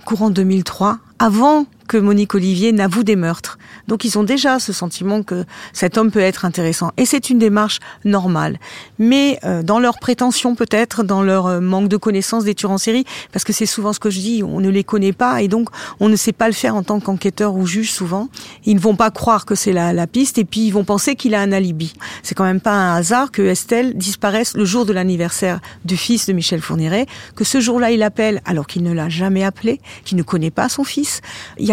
courant 0.06 0.30
2003, 0.30 1.00
avant 1.20 1.66
que 1.88 1.98
Monique 1.98 2.36
Olivier 2.36 2.72
n'avoue 2.72 3.04
des 3.04 3.16
meurtres. 3.16 3.58
Donc 3.88 4.04
ils 4.04 4.18
ont 4.20 4.24
déjà 4.24 4.60
ce 4.60 4.74
sentiment 4.74 5.24
que 5.24 5.46
cet 5.74 5.98
homme 5.98 6.12
peut 6.12 6.20
être 6.20 6.46
intéressant. 6.46 6.92
Et 6.98 7.06
c'est 7.06 7.30
une 7.30 7.40
démarche 7.40 7.80
normale. 8.06 8.60
Mais 9.00 9.40
euh, 9.44 9.64
dans 9.64 9.80
leur 9.80 10.00
prétention 10.00 10.56
peut-être, 10.56 11.04
dans 11.04 11.24
leur 11.24 11.48
euh, 11.48 11.60
manque 11.60 11.88
de 11.88 11.98
connaissance 11.98 12.44
des 12.44 12.56
tueurs 12.56 12.72
en 12.72 12.78
série, 12.78 13.06
parce 13.32 13.44
que 13.44 13.54
c'est 13.54 13.66
souvent 13.66 13.94
ce 13.94 14.00
que 14.00 14.10
je 14.10 14.20
dis, 14.20 14.44
on 14.44 14.60
ne 14.60 14.70
les 14.70 14.84
connaît 14.84 15.14
pas 15.14 15.42
et 15.42 15.48
donc 15.48 15.70
on 16.00 16.10
ne 16.10 16.16
sait 16.16 16.34
pas 16.34 16.48
le 16.48 16.54
faire 16.54 16.76
en 16.76 16.84
tant 16.84 17.00
qu'enquêteur 17.00 17.56
ou 17.56 17.66
juge 17.66 17.92
souvent. 17.92 18.30
Ils 18.66 18.76
ne 18.76 18.82
vont 18.82 18.96
pas 18.96 19.12
croire 19.12 19.46
que 19.46 19.56
c'est 19.56 19.74
la, 19.74 19.94
la, 19.94 20.08
piste 20.08 20.38
et 20.38 20.46
puis 20.46 20.68
ils 20.68 20.72
vont 20.72 20.84
penser 20.84 21.16
qu'il 21.16 21.34
a 21.36 21.42
un 21.42 21.52
alibi. 21.52 21.94
C'est 22.24 22.36
quand 22.36 22.44
même 22.44 22.62
pas 22.62 22.74
un 22.74 22.96
hasard 22.96 23.32
que 23.32 23.42
Estelle 23.42 23.98
disparaisse 23.98 24.56
le 24.56 24.66
jour 24.66 24.86
de 24.86 24.94
l'anniversaire 24.94 25.60
du 25.86 25.98
fils 25.98 26.26
de 26.26 26.34
Michel 26.34 26.62
Fourniret, 26.62 27.06
que 27.36 27.44
ce 27.44 27.60
jour-là 27.60 27.92
il 27.92 28.04
appelle 28.04 28.42
alors 28.46 28.68
qu'il 28.68 28.84
ne 28.84 28.94
l'a 28.94 29.10
jamais 29.10 29.44
appelé, 29.44 29.80
qu'il 30.04 30.18
ne 30.18 30.24
connaît 30.24 30.52
pas 30.52 30.70
son 30.70 30.84
fils. 30.84 31.22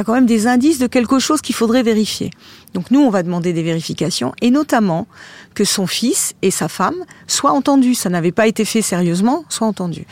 Quand 0.05 0.15
même 0.15 0.27
des 0.27 0.47
indices 0.47 0.79
de 0.79 0.87
quelque 0.87 1.19
chose 1.19 1.41
qu'il 1.41 1.55
faudrait 1.55 1.83
vérifier. 1.83 2.31
Donc 2.75 2.91
nous, 2.91 3.01
on 3.01 3.11
va 3.11 3.23
demander 3.23 3.53
des 3.53 3.63
vérifications, 3.63 4.33
et 4.41 4.51
notamment 4.51 5.07
que 5.55 5.65
son 5.65 5.87
fils 5.87 6.35
et 6.43 6.51
sa 6.51 6.69
femme 6.69 6.97
soient 7.27 7.53
entendus. 7.53 7.95
Ça 7.95 8.11
n'avait 8.11 8.33
pas 8.33 8.47
été 8.47 8.65
fait 8.65 8.83
sérieusement, 8.83 9.45
soient 9.49 9.67
entendus. 9.67 10.07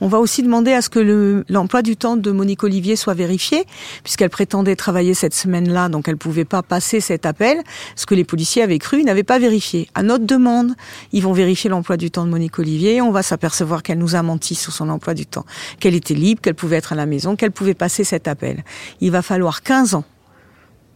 On 0.00 0.08
va 0.08 0.18
aussi 0.18 0.42
demander 0.42 0.72
à 0.72 0.82
ce 0.82 0.88
que 0.88 1.44
l'emploi 1.48 1.82
du 1.82 1.96
temps 1.96 2.16
de 2.16 2.30
Monique 2.30 2.64
Olivier 2.64 2.96
soit 2.96 3.14
vérifié, 3.14 3.64
puisqu'elle 4.02 4.30
prétendait 4.30 4.76
travailler 4.76 5.14
cette 5.14 5.34
semaine-là, 5.34 5.88
donc 5.88 6.08
elle 6.08 6.16
pouvait 6.16 6.44
pas 6.44 6.62
passer 6.62 7.00
cet 7.00 7.26
appel. 7.26 7.62
Ce 7.96 8.06
que 8.06 8.14
les 8.14 8.24
policiers 8.24 8.62
avaient 8.62 8.78
cru, 8.78 9.04
n'avaient 9.04 9.22
pas 9.22 9.38
vérifié. 9.38 9.88
À 9.94 10.02
notre 10.02 10.26
demande, 10.26 10.74
ils 11.12 11.22
vont 11.22 11.32
vérifier 11.32 11.70
l'emploi 11.70 11.96
du 11.96 12.10
temps 12.10 12.24
de 12.24 12.30
Monique 12.30 12.58
Olivier. 12.58 13.00
On 13.00 13.10
va 13.10 13.22
s'apercevoir 13.22 13.82
qu'elle 13.82 13.98
nous 13.98 14.14
a 14.14 14.22
menti 14.22 14.54
sur 14.54 14.72
son 14.72 14.88
emploi 14.88 15.14
du 15.14 15.26
temps, 15.26 15.44
qu'elle 15.80 15.94
était 15.94 16.14
libre, 16.14 16.40
qu'elle 16.40 16.54
pouvait 16.54 16.76
être 16.76 16.92
à 16.92 16.96
la 16.96 17.06
maison, 17.06 17.36
qu'elle 17.36 17.52
pouvait 17.52 17.74
passer 17.74 18.04
cet 18.04 18.28
appel. 18.28 18.64
Il 19.00 19.10
va 19.10 19.22
falloir 19.22 19.62
15 19.62 19.94
ans 19.94 20.04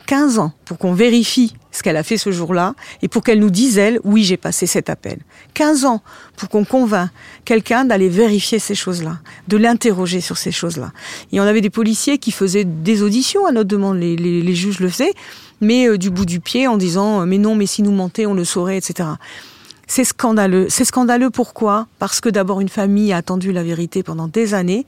15 0.09 0.39
ans 0.39 0.53
pour 0.65 0.79
qu'on 0.79 0.95
vérifie 0.95 1.53
ce 1.71 1.83
qu'elle 1.83 1.99
a 1.99 2.03
fait 2.03 2.17
ce 2.17 2.33
jour-là 2.33 2.75
et 3.03 3.09
pour 3.09 3.23
qu'elle 3.23 3.41
nous 3.41 3.51
dise, 3.51 3.77
elle, 3.77 4.01
oui, 4.05 4.25
j'ai 4.25 4.39
passé 4.39 4.67
cet 4.67 4.89
appel. 4.89 5.19
15 5.53 5.85
ans 5.85 6.01
pour 6.35 6.49
qu'on 6.49 6.65
convainc 6.65 7.11
quelqu'un 7.45 7.85
d'aller 7.85 8.09
vérifier 8.09 8.59
ces 8.59 8.75
choses-là, 8.75 9.19
de 9.49 9.59
l'interroger 9.59 10.23
sur 10.23 10.39
ces 10.39 10.51
choses-là. 10.51 10.93
Et 11.31 11.41
on 11.41 11.45
avait 11.45 11.61
des 11.61 11.69
policiers 11.69 12.17
qui 12.17 12.33
faisaient 12.33 12.65
des 12.65 13.03
auditions 13.03 13.45
à 13.45 13.53
notre 13.53 13.69
demande, 13.69 13.99
les, 13.99 14.17
les, 14.17 14.55
juges 14.55 14.81
le 14.81 14.89
faisaient, 14.89 15.13
mais 15.61 15.87
euh, 15.87 15.99
du 15.99 16.09
bout 16.09 16.25
du 16.25 16.41
pied 16.41 16.67
en 16.67 16.79
disant, 16.79 17.21
euh, 17.21 17.27
mais 17.27 17.37
non, 17.37 17.55
mais 17.55 17.67
si 17.67 17.83
nous 17.83 17.93
mentait, 17.93 18.25
on 18.25 18.33
le 18.33 18.45
saurait, 18.45 18.79
etc. 18.79 19.11
C'est 19.87 20.05
scandaleux. 20.05 20.69
C'est 20.71 20.87
scandaleux 20.87 21.29
pourquoi? 21.29 21.87
Parce 21.99 22.23
que 22.23 22.31
d'abord 22.31 22.63
une 22.63 22.71
famille 22.71 23.13
a 23.13 23.19
attendu 23.19 23.53
la 23.53 23.63
vérité 23.63 24.03
pendant 24.03 24.27
des 24.27 24.55
années 24.55 24.87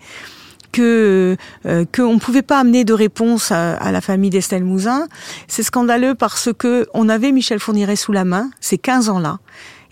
que 0.73 1.37
euh, 1.67 1.85
qu'on 1.95 2.15
ne 2.15 2.19
pouvait 2.19 2.43
pas 2.43 2.59
amener 2.59 2.85
de 2.85 2.93
réponse 2.93 3.53
à, 3.53 3.93
la 3.93 4.01
famille 4.01 4.31
d'Estelle 4.31 4.65
Mouzin. 4.65 5.07
C'est 5.49 5.63
scandaleux 5.63 6.15
parce 6.15 6.51
que 6.57 6.87
on 6.95 7.09
avait 7.09 7.33
Michel 7.33 7.59
Fourniret 7.59 7.97
sous 7.97 8.13
la 8.13 8.25
main 8.25 8.51
ces 8.61 8.79
15 8.79 9.09
ans-là. 9.09 9.39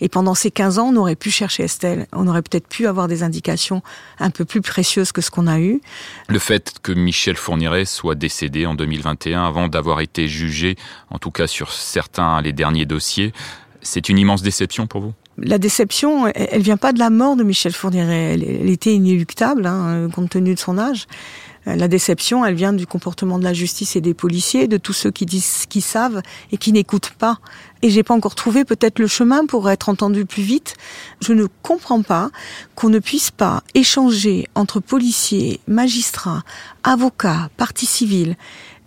Et 0.01 0.07
pendant 0.07 0.33
ces 0.33 0.49
15 0.49 0.79
ans, 0.79 0.91
on 0.93 0.95
aurait 0.95 1.15
pu 1.15 1.29
chercher 1.29 1.63
Estelle. 1.63 2.07
On 2.13 2.27
aurait 2.27 2.41
peut-être 2.41 2.67
pu 2.67 2.87
avoir 2.87 3.07
des 3.07 3.21
indications 3.23 3.81
un 4.19 4.29
peu 4.29 4.45
plus 4.45 4.61
précieuses 4.61 5.11
que 5.11 5.21
ce 5.21 5.29
qu'on 5.29 5.47
a 5.47 5.59
eu. 5.59 5.81
Le 6.29 6.39
fait 6.39 6.75
que 6.81 6.93
Michel 6.93 7.35
Fourniret 7.35 7.85
soit 7.85 8.15
décédé 8.15 8.65
en 8.65 8.75
2021 8.75 9.45
avant 9.45 9.67
d'avoir 9.67 9.99
été 9.99 10.27
jugé, 10.27 10.77
en 11.09 11.19
tout 11.19 11.31
cas 11.31 11.47
sur 11.47 11.73
certains 11.73 12.41
les 12.41 12.53
derniers 12.53 12.85
dossiers, 12.85 13.33
c'est 13.81 14.09
une 14.09 14.17
immense 14.17 14.41
déception 14.41 14.87
pour 14.87 15.01
vous? 15.01 15.13
La 15.41 15.57
déception, 15.57 16.27
elle, 16.27 16.61
vient 16.61 16.77
pas 16.77 16.93
de 16.93 16.99
la 16.99 17.09
mort 17.09 17.35
de 17.35 17.43
Michel 17.43 17.73
Fourniret. 17.73 18.33
Elle, 18.33 18.69
était 18.69 18.93
inéluctable, 18.93 19.65
hein, 19.65 20.07
compte 20.13 20.29
tenu 20.29 20.53
de 20.53 20.59
son 20.59 20.77
âge. 20.77 21.07
Euh, 21.67 21.75
la 21.75 21.87
déception, 21.87 22.45
elle 22.45 22.55
vient 22.55 22.73
du 22.73 22.87
comportement 22.87 23.39
de 23.39 23.43
la 23.43 23.53
justice 23.53 23.95
et 23.95 24.01
des 24.01 24.13
policiers, 24.13 24.67
de 24.67 24.77
tous 24.77 24.93
ceux 24.93 25.11
qui 25.11 25.25
disent 25.25 25.65
qui 25.67 25.81
savent 25.81 26.21
et 26.51 26.57
qui 26.57 26.71
n'écoutent 26.71 27.11
pas. 27.11 27.39
Et 27.81 27.89
j'ai 27.89 28.03
pas 28.03 28.13
encore 28.13 28.35
trouvé 28.35 28.65
peut-être 28.65 28.99
le 28.99 29.07
chemin 29.07 29.45
pour 29.45 29.69
être 29.69 29.89
entendu 29.89 30.25
plus 30.25 30.43
vite. 30.43 30.75
Je 31.21 31.33
ne 31.33 31.45
comprends 31.61 32.01
pas 32.01 32.29
qu'on 32.75 32.89
ne 32.89 32.99
puisse 32.99 33.31
pas 33.31 33.63
échanger 33.73 34.47
entre 34.55 34.79
policiers, 34.79 35.59
magistrats, 35.67 36.43
avocats, 36.83 37.49
partis 37.57 37.85
civils 37.85 38.35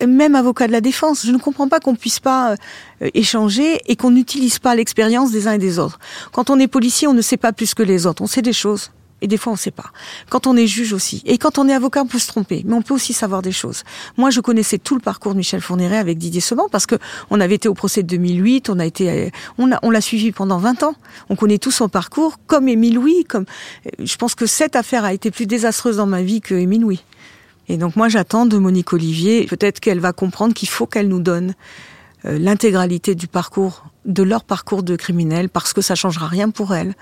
même 0.07 0.35
avocat 0.35 0.67
de 0.67 0.73
la 0.73 0.81
défense. 0.81 1.25
Je 1.25 1.33
ne 1.33 1.39
comprends 1.39 1.69
pas 1.69 1.81
qu'on 1.81 1.95
puisse 1.95 2.21
pas 2.21 2.53
euh, 3.03 3.11
échanger 3.15 3.81
et 3.87 3.97
qu'on 3.97 4.11
n'utilise 4.11 4.59
pas 4.59 4.75
l'expérience 4.75 5.31
des 5.31 5.49
uns 5.49 5.53
et 5.53 5.59
des 5.59 5.79
autres. 5.79 5.99
Quand 6.33 6.51
on 6.51 6.59
est 6.59 6.69
policier, 6.69 7.09
on 7.09 7.15
ne 7.15 7.23
sait 7.23 7.37
pas 7.37 7.53
plus 7.53 7.75
que 7.75 7.83
les 7.83 8.07
autres. 8.07 8.23
On 8.23 8.27
sait 8.27 8.43
des 8.43 8.53
choses. 8.53 8.91
Et 9.23 9.29
des 9.29 9.39
fois, 9.39 9.53
on 9.53 9.55
ne 9.55 9.61
sait 9.61 9.71
pas. 9.71 9.91
Quand 10.29 10.47
on 10.47 10.57
est 10.57 10.67
juge 10.67 10.93
aussi. 10.93 11.23
Et 11.25 11.39
quand 11.39 11.57
on 11.57 11.69
est 11.69 11.73
avocat, 11.73 12.03
on 12.03 12.07
peut 12.07 12.19
se 12.19 12.27
tromper. 12.27 12.63
Mais 12.67 12.75
on 12.75 12.83
peut 12.83 12.93
aussi 12.93 13.15
savoir 13.15 13.41
des 13.41 13.53
choses. 13.53 13.85
Moi, 14.19 14.31
je 14.31 14.41
connaissais 14.41 14.79
tout 14.79 14.95
le 14.95 15.01
parcours 15.01 15.33
de 15.33 15.39
Michel 15.39 15.61
Fourniret 15.61 15.97
avec 15.97 16.19
Didier 16.19 16.41
Seban 16.41 16.69
parce 16.71 16.87
que 16.87 16.97
on 17.31 17.41
avait 17.41 17.55
été 17.55 17.69
au 17.69 17.75
procès 17.75 18.03
de 18.03 18.09
2008. 18.09 18.69
On 18.69 18.79
a 18.79 18.85
été, 18.85 19.11
euh, 19.11 19.31
on 19.59 19.73
a, 19.73 19.79
on 19.83 19.91
l'a 19.91 20.01
suivi 20.01 20.33
pendant 20.33 20.59
20 20.59 20.83
ans. 20.83 20.95
On 21.31 21.37
connaît 21.37 21.59
tout 21.59 21.71
son 21.71 21.89
parcours, 21.89 22.39
comme 22.47 22.69
Émile 22.69 22.97
Louis, 22.97 23.25
comme, 23.25 23.47
euh, 23.87 24.05
je 24.05 24.17
pense 24.17 24.35
que 24.35 24.47
cette 24.47 24.77
affaire 24.77 25.05
a 25.05 25.15
été 25.15 25.31
plus 25.31 25.47
désastreuse 25.47 25.97
dans 25.97 26.07
ma 26.07 26.23
vie 26.23 26.41
que 26.41 26.55
Émile 26.55 26.83
Louis. 26.83 27.05
Et 27.69 27.77
donc 27.77 27.97
moi 27.97 28.09
j'attends 28.09 28.47
de 28.47 28.59
Monique 28.59 28.93
Olivier, 28.93 29.47
peut-être 29.47 29.81
qu'elle 29.81 30.01
va 30.01 30.13
comprendre 30.13 30.53
qu'il 30.53 30.69
faut 30.69 30.87
qu'elle 30.87 31.09
nous 31.09 31.21
donne 31.21 31.55
euh, 32.25 32.39
l'intégralité 32.39 33.15
du 33.15 33.29
parcours, 33.29 33.87
de 34.05 34.23
leur 34.23 34.45
parcours 34.45 34.83
de 34.83 34.97
criminel, 34.97 35.49
parce 35.49 35.73
que 35.73 35.81
ça 35.81 35.95
changera 35.95 36.27
rien 36.27 36.51
pour 36.51 36.75
elle. 36.75 36.95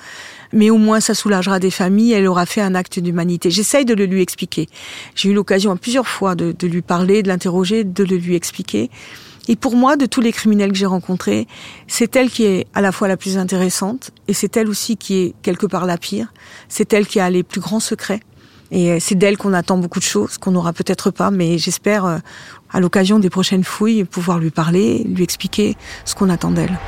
Mais 0.52 0.70
au 0.70 0.78
moins 0.78 1.00
ça 1.00 1.14
soulagera 1.14 1.58
des 1.58 1.70
familles, 1.70 2.12
elle 2.12 2.26
aura 2.26 2.46
fait 2.46 2.60
un 2.60 2.74
acte 2.74 2.98
d'humanité. 2.98 3.50
J'essaye 3.50 3.84
de 3.84 3.94
le 3.94 4.06
lui 4.06 4.20
expliquer. 4.20 4.68
J'ai 5.14 5.30
eu 5.30 5.34
l'occasion 5.34 5.76
plusieurs 5.76 6.08
fois 6.08 6.34
de, 6.34 6.52
de 6.52 6.66
lui 6.66 6.82
parler, 6.82 7.22
de 7.22 7.28
l'interroger, 7.28 7.84
de 7.84 8.04
le 8.04 8.16
lui 8.16 8.34
expliquer. 8.34 8.90
Et 9.48 9.56
pour 9.56 9.74
moi, 9.74 9.96
de 9.96 10.06
tous 10.06 10.20
les 10.20 10.32
criminels 10.32 10.70
que 10.70 10.78
j'ai 10.78 10.86
rencontrés, 10.86 11.48
c'est 11.88 12.14
elle 12.14 12.30
qui 12.30 12.44
est 12.44 12.66
à 12.74 12.80
la 12.80 12.92
fois 12.92 13.08
la 13.08 13.16
plus 13.16 13.36
intéressante, 13.36 14.12
et 14.28 14.32
c'est 14.32 14.56
elle 14.56 14.68
aussi 14.68 14.96
qui 14.96 15.14
est 15.16 15.34
quelque 15.42 15.66
part 15.66 15.86
la 15.86 15.98
pire. 15.98 16.32
C'est 16.68 16.92
elle 16.92 17.06
qui 17.06 17.18
a 17.18 17.28
les 17.30 17.42
plus 17.42 17.60
grands 17.60 17.80
secrets 17.80 18.20
Et 18.70 19.00
c'est 19.00 19.16
d'elle 19.16 19.36
qu'on 19.36 19.52
attend 19.52 19.78
beaucoup 19.78 19.98
de 19.98 20.04
choses, 20.04 20.38
qu'on 20.38 20.52
n'aura 20.52 20.72
peut-être 20.72 21.10
pas, 21.10 21.32
mais 21.32 21.58
j'espère, 21.58 22.04
euh, 22.04 22.18
à 22.72 22.80
l'occasion 22.80 23.18
des 23.18 23.30
prochaines 23.30 23.64
fouilles, 23.64 24.04
pouvoir 24.04 24.38
lui 24.38 24.50
parler, 24.50 25.04
lui 25.04 25.24
expliquer 25.24 25.76
ce 26.04 26.14
qu'on 26.14 26.30
attend 26.30 26.50
d'elle. 26.50 26.78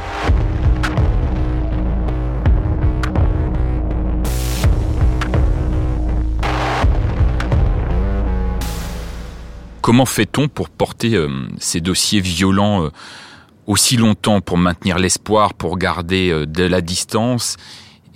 Comment 9.83 10.07
fait-on 10.07 10.47
pour 10.47 10.71
porter 10.71 11.17
euh, 11.17 11.29
ces 11.59 11.81
dossiers 11.81 12.21
violents 12.21 12.85
euh, 12.85 12.91
aussi 13.67 13.97
longtemps, 13.97 14.41
pour 14.41 14.57
maintenir 14.57 14.97
l'espoir, 14.97 15.55
pour 15.55 15.77
garder 15.77 16.31
euh, 16.31 16.47
de 16.47 16.63
la 16.63 16.81
distance 16.81 17.57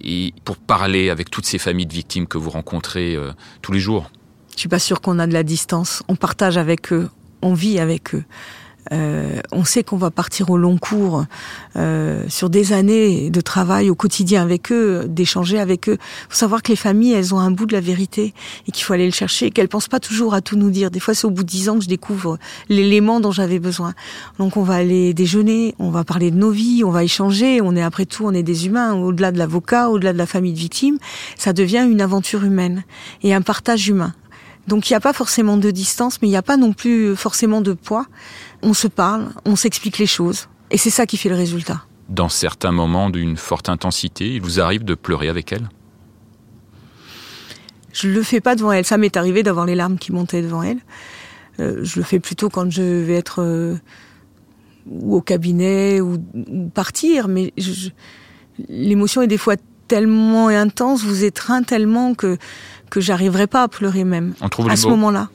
et 0.02 0.32
pour 0.44 0.58
parler 0.58 1.10
avec 1.10 1.28
toutes 1.28 1.44
ces 1.44 1.58
familles 1.58 1.86
de 1.86 1.92
victimes 1.92 2.28
que 2.28 2.38
vous 2.38 2.50
rencontrez 2.50 3.18
tous 3.62 3.72
les 3.72 3.80
jours? 3.80 4.10
Je 4.54 4.60
suis 4.60 4.68
pas 4.68 4.78
sûre 4.78 5.00
qu'on 5.00 5.18
a 5.18 5.26
de 5.26 5.32
la 5.32 5.42
distance. 5.42 6.02
On 6.06 6.16
partage 6.16 6.56
avec 6.58 6.92
eux, 6.92 7.08
on 7.46 7.54
vit 7.54 7.78
avec 7.78 8.14
eux. 8.14 8.24
Euh, 8.92 9.40
on 9.50 9.64
sait 9.64 9.82
qu'on 9.82 9.96
va 9.96 10.10
partir 10.10 10.50
au 10.50 10.56
long 10.56 10.78
cours 10.78 11.24
euh, 11.76 12.22
sur 12.28 12.50
des 12.50 12.72
années 12.72 13.30
de 13.30 13.40
travail 13.40 13.90
au 13.90 13.94
quotidien 13.94 14.42
avec 14.42 14.70
eux, 14.70 15.06
d'échanger 15.08 15.58
avec 15.58 15.88
eux. 15.88 15.98
Il 16.00 16.26
faut 16.28 16.36
savoir 16.36 16.62
que 16.62 16.70
les 16.70 16.76
familles, 16.76 17.12
elles 17.12 17.34
ont 17.34 17.40
un 17.40 17.50
bout 17.50 17.66
de 17.66 17.72
la 17.72 17.80
vérité 17.80 18.32
et 18.68 18.70
qu'il 18.70 18.84
faut 18.84 18.92
aller 18.92 19.06
le 19.06 19.12
chercher, 19.12 19.50
qu'elles 19.50 19.68
pensent 19.68 19.88
pas 19.88 20.00
toujours 20.00 20.34
à 20.34 20.40
tout 20.40 20.56
nous 20.56 20.70
dire. 20.70 20.90
Des 20.90 21.00
fois, 21.00 21.14
c'est 21.14 21.26
au 21.26 21.30
bout 21.30 21.42
de 21.42 21.48
dix 21.48 21.68
ans 21.68 21.78
que 21.78 21.84
je 21.84 21.88
découvre 21.88 22.38
l'élément 22.68 23.20
dont 23.20 23.32
j'avais 23.32 23.58
besoin. 23.58 23.94
Donc, 24.38 24.56
on 24.56 24.62
va 24.62 24.74
aller 24.74 25.14
déjeuner, 25.14 25.74
on 25.78 25.90
va 25.90 26.04
parler 26.04 26.30
de 26.30 26.36
nos 26.36 26.50
vies, 26.50 26.84
on 26.84 26.90
va 26.90 27.02
échanger. 27.02 27.60
On 27.60 27.74
est 27.74 27.82
après 27.82 28.06
tout, 28.06 28.24
on 28.24 28.32
est 28.32 28.44
des 28.44 28.66
humains. 28.66 28.94
Au-delà 28.94 29.32
de 29.32 29.38
l'avocat, 29.38 29.90
au-delà 29.90 30.12
de 30.12 30.18
la 30.18 30.26
famille 30.26 30.52
de 30.52 30.58
victimes, 30.58 30.98
ça 31.36 31.52
devient 31.52 31.86
une 31.90 32.00
aventure 32.00 32.44
humaine 32.44 32.84
et 33.22 33.34
un 33.34 33.42
partage 33.42 33.88
humain. 33.88 34.14
Donc 34.66 34.90
il 34.90 34.92
n'y 34.92 34.96
a 34.96 35.00
pas 35.00 35.12
forcément 35.12 35.56
de 35.56 35.70
distance, 35.70 36.20
mais 36.20 36.28
il 36.28 36.32
n'y 36.32 36.36
a 36.36 36.42
pas 36.42 36.56
non 36.56 36.72
plus 36.72 37.14
forcément 37.16 37.60
de 37.60 37.72
poids. 37.72 38.06
On 38.62 38.74
se 38.74 38.88
parle, 38.88 39.28
on 39.44 39.56
s'explique 39.56 39.98
les 39.98 40.06
choses, 40.06 40.48
et 40.70 40.78
c'est 40.78 40.90
ça 40.90 41.06
qui 41.06 41.16
fait 41.16 41.28
le 41.28 41.36
résultat. 41.36 41.84
Dans 42.08 42.28
certains 42.28 42.72
moments 42.72 43.10
d'une 43.10 43.36
forte 43.36 43.68
intensité, 43.68 44.34
il 44.34 44.40
vous 44.40 44.60
arrive 44.60 44.84
de 44.84 44.94
pleurer 44.94 45.28
avec 45.28 45.52
elle? 45.52 45.68
Je 47.92 48.08
le 48.08 48.22
fais 48.22 48.40
pas 48.40 48.54
devant 48.54 48.72
elle. 48.72 48.84
Ça 48.84 48.98
m'est 48.98 49.16
arrivé 49.16 49.42
d'avoir 49.42 49.64
les 49.64 49.74
larmes 49.74 49.98
qui 49.98 50.12
montaient 50.12 50.42
devant 50.42 50.62
elle. 50.62 50.78
Euh, 51.58 51.80
je 51.82 51.98
le 51.98 52.04
fais 52.04 52.20
plutôt 52.20 52.50
quand 52.50 52.70
je 52.70 52.82
vais 52.82 53.14
être 53.14 53.42
euh, 53.42 53.76
ou 54.86 55.16
au 55.16 55.20
cabinet 55.20 56.00
ou, 56.00 56.18
partir, 56.74 57.28
mais 57.28 57.52
l'émotion 58.68 59.22
est 59.22 59.26
des 59.26 59.38
fois 59.38 59.56
tellement 59.88 60.48
intense, 60.48 61.02
vous 61.02 61.24
étreint 61.24 61.62
tellement 61.62 62.14
que 62.14 62.38
que 62.90 63.00
j'arriverai 63.00 63.46
pas 63.46 63.62
à 63.62 63.68
pleurer 63.68 64.04
même 64.04 64.34
à 64.40 64.76
ce 64.76 64.86
moment-là. 64.88 65.28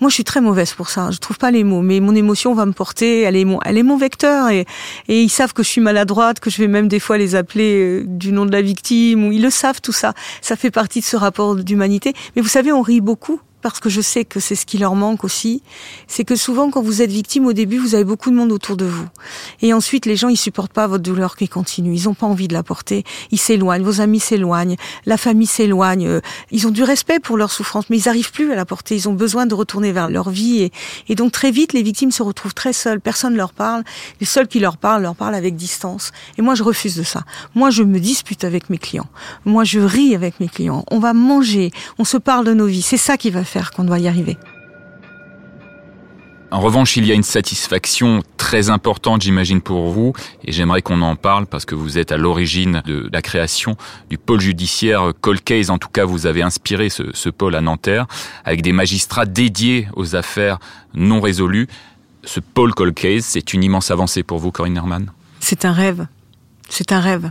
Moi, 0.00 0.10
je 0.10 0.14
suis 0.14 0.24
très 0.24 0.40
mauvaise 0.40 0.74
pour 0.74 0.90
ça. 0.90 1.10
Je 1.10 1.18
trouve 1.18 1.38
pas 1.38 1.50
les 1.50 1.64
mots, 1.64 1.80
mais 1.80 2.00
mon 2.00 2.14
émotion 2.14 2.52
va 2.52 2.66
me 2.66 2.72
porter. 2.72 3.22
Elle 3.22 3.36
est 3.36 3.44
mon, 3.44 3.60
elle 3.64 3.78
est 3.78 3.82
mon 3.82 3.96
vecteur 3.96 4.48
et, 4.50 4.66
et 5.08 5.22
ils 5.22 5.28
savent 5.30 5.52
que 5.52 5.62
je 5.62 5.68
suis 5.68 5.80
maladroite, 5.80 6.40
que 6.40 6.50
je 6.50 6.58
vais 6.58 6.66
même 6.66 6.88
des 6.88 6.98
fois 7.00 7.16
les 7.16 7.36
appeler 7.36 7.80
euh, 7.80 8.04
du 8.06 8.32
nom 8.32 8.44
de 8.44 8.52
la 8.52 8.60
victime. 8.60 9.24
Ou 9.24 9.32
ils 9.32 9.42
le 9.42 9.50
savent 9.50 9.80
tout 9.80 9.92
ça. 9.92 10.12
Ça 10.40 10.56
fait 10.56 10.70
partie 10.70 11.00
de 11.00 11.04
ce 11.04 11.16
rapport 11.16 11.54
d'humanité. 11.54 12.12
Mais 12.34 12.42
vous 12.42 12.48
savez, 12.48 12.72
on 12.72 12.82
rit 12.82 13.00
beaucoup 13.00 13.40
parce 13.64 13.80
que 13.80 13.88
je 13.88 14.02
sais 14.02 14.26
que 14.26 14.40
c'est 14.40 14.56
ce 14.56 14.66
qui 14.66 14.76
leur 14.76 14.94
manque 14.94 15.24
aussi, 15.24 15.62
c'est 16.06 16.24
que 16.24 16.36
souvent 16.36 16.70
quand 16.70 16.82
vous 16.82 17.00
êtes 17.00 17.10
victime 17.10 17.46
au 17.46 17.54
début, 17.54 17.78
vous 17.78 17.94
avez 17.94 18.04
beaucoup 18.04 18.30
de 18.30 18.36
monde 18.36 18.52
autour 18.52 18.76
de 18.76 18.84
vous. 18.84 19.06
Et 19.62 19.72
ensuite, 19.72 20.04
les 20.04 20.16
gens, 20.16 20.28
ils 20.28 20.36
supportent 20.36 20.74
pas 20.74 20.86
votre 20.86 21.02
douleur 21.02 21.34
qui 21.34 21.48
continue. 21.48 21.94
Ils 21.94 22.06
ont 22.06 22.12
pas 22.12 22.26
envie 22.26 22.46
de 22.46 22.52
la 22.52 22.62
porter. 22.62 23.04
Ils 23.30 23.38
s'éloignent. 23.38 23.82
Vos 23.82 24.02
amis 24.02 24.20
s'éloignent. 24.20 24.76
La 25.06 25.16
famille 25.16 25.46
s'éloigne. 25.46 26.06
Euh, 26.06 26.20
ils 26.50 26.66
ont 26.66 26.70
du 26.70 26.82
respect 26.82 27.20
pour 27.20 27.38
leur 27.38 27.50
souffrance, 27.50 27.88
mais 27.88 27.96
ils 27.96 28.06
arrivent 28.06 28.32
plus 28.32 28.52
à 28.52 28.54
la 28.54 28.66
porter. 28.66 28.96
Ils 28.96 29.08
ont 29.08 29.14
besoin 29.14 29.46
de 29.46 29.54
retourner 29.54 29.92
vers 29.92 30.10
leur 30.10 30.28
vie. 30.28 30.70
Et, 31.08 31.14
donc 31.14 31.32
très 31.32 31.50
vite, 31.50 31.72
les 31.72 31.82
victimes 31.82 32.10
se 32.10 32.22
retrouvent 32.22 32.52
très 32.52 32.74
seules. 32.74 33.00
Personne 33.00 33.34
leur 33.34 33.54
parle. 33.54 33.82
Les 34.20 34.26
seuls 34.26 34.46
qui 34.46 34.60
leur 34.60 34.76
parlent, 34.76 35.00
leur 35.00 35.14
parlent 35.14 35.36
avec 35.36 35.56
distance. 35.56 36.12
Et 36.36 36.42
moi, 36.42 36.54
je 36.54 36.64
refuse 36.64 36.96
de 36.96 37.02
ça. 37.02 37.22
Moi, 37.54 37.70
je 37.70 37.82
me 37.82 37.98
dispute 37.98 38.44
avec 38.44 38.68
mes 38.68 38.78
clients. 38.78 39.08
Moi, 39.46 39.64
je 39.64 39.80
ris 39.80 40.14
avec 40.14 40.38
mes 40.38 40.48
clients. 40.48 40.84
On 40.90 40.98
va 40.98 41.14
manger. 41.14 41.70
On 41.98 42.04
se 42.04 42.18
parle 42.18 42.44
de 42.44 42.52
nos 42.52 42.66
vies. 42.66 42.82
C'est 42.82 42.98
ça 42.98 43.16
qui 43.16 43.30
va 43.30 43.42
qu'on 43.62 43.84
doit 43.84 43.98
y 43.98 44.08
arriver. 44.08 44.36
En 46.50 46.60
revanche, 46.60 46.96
il 46.96 47.04
y 47.04 47.10
a 47.10 47.14
une 47.14 47.24
satisfaction 47.24 48.22
très 48.36 48.70
importante, 48.70 49.22
j'imagine, 49.22 49.60
pour 49.60 49.90
vous, 49.90 50.12
et 50.44 50.52
j'aimerais 50.52 50.82
qu'on 50.82 51.02
en 51.02 51.16
parle 51.16 51.46
parce 51.46 51.64
que 51.64 51.74
vous 51.74 51.98
êtes 51.98 52.12
à 52.12 52.16
l'origine 52.16 52.80
de 52.86 53.08
la 53.12 53.22
création 53.22 53.76
du 54.08 54.18
pôle 54.18 54.40
judiciaire 54.40 55.12
Cold 55.20 55.42
Case. 55.42 55.70
En 55.70 55.78
tout 55.78 55.88
cas, 55.88 56.04
vous 56.04 56.26
avez 56.26 56.42
inspiré 56.42 56.90
ce, 56.90 57.02
ce 57.12 57.28
pôle 57.28 57.56
à 57.56 57.60
Nanterre 57.60 58.06
avec 58.44 58.62
des 58.62 58.72
magistrats 58.72 59.26
dédiés 59.26 59.88
aux 59.94 60.14
affaires 60.14 60.60
non 60.94 61.20
résolues. 61.20 61.66
Ce 62.22 62.38
pôle 62.38 62.72
Cold 62.72 62.94
Case, 62.94 63.24
c'est 63.24 63.52
une 63.52 63.64
immense 63.64 63.90
avancée 63.90 64.22
pour 64.22 64.38
vous, 64.38 64.52
Corinne 64.52 64.76
Herman 64.76 65.10
C'est 65.40 65.64
un 65.64 65.72
rêve. 65.72 66.06
C'est 66.70 66.92
un 66.92 67.00
rêve. 67.00 67.30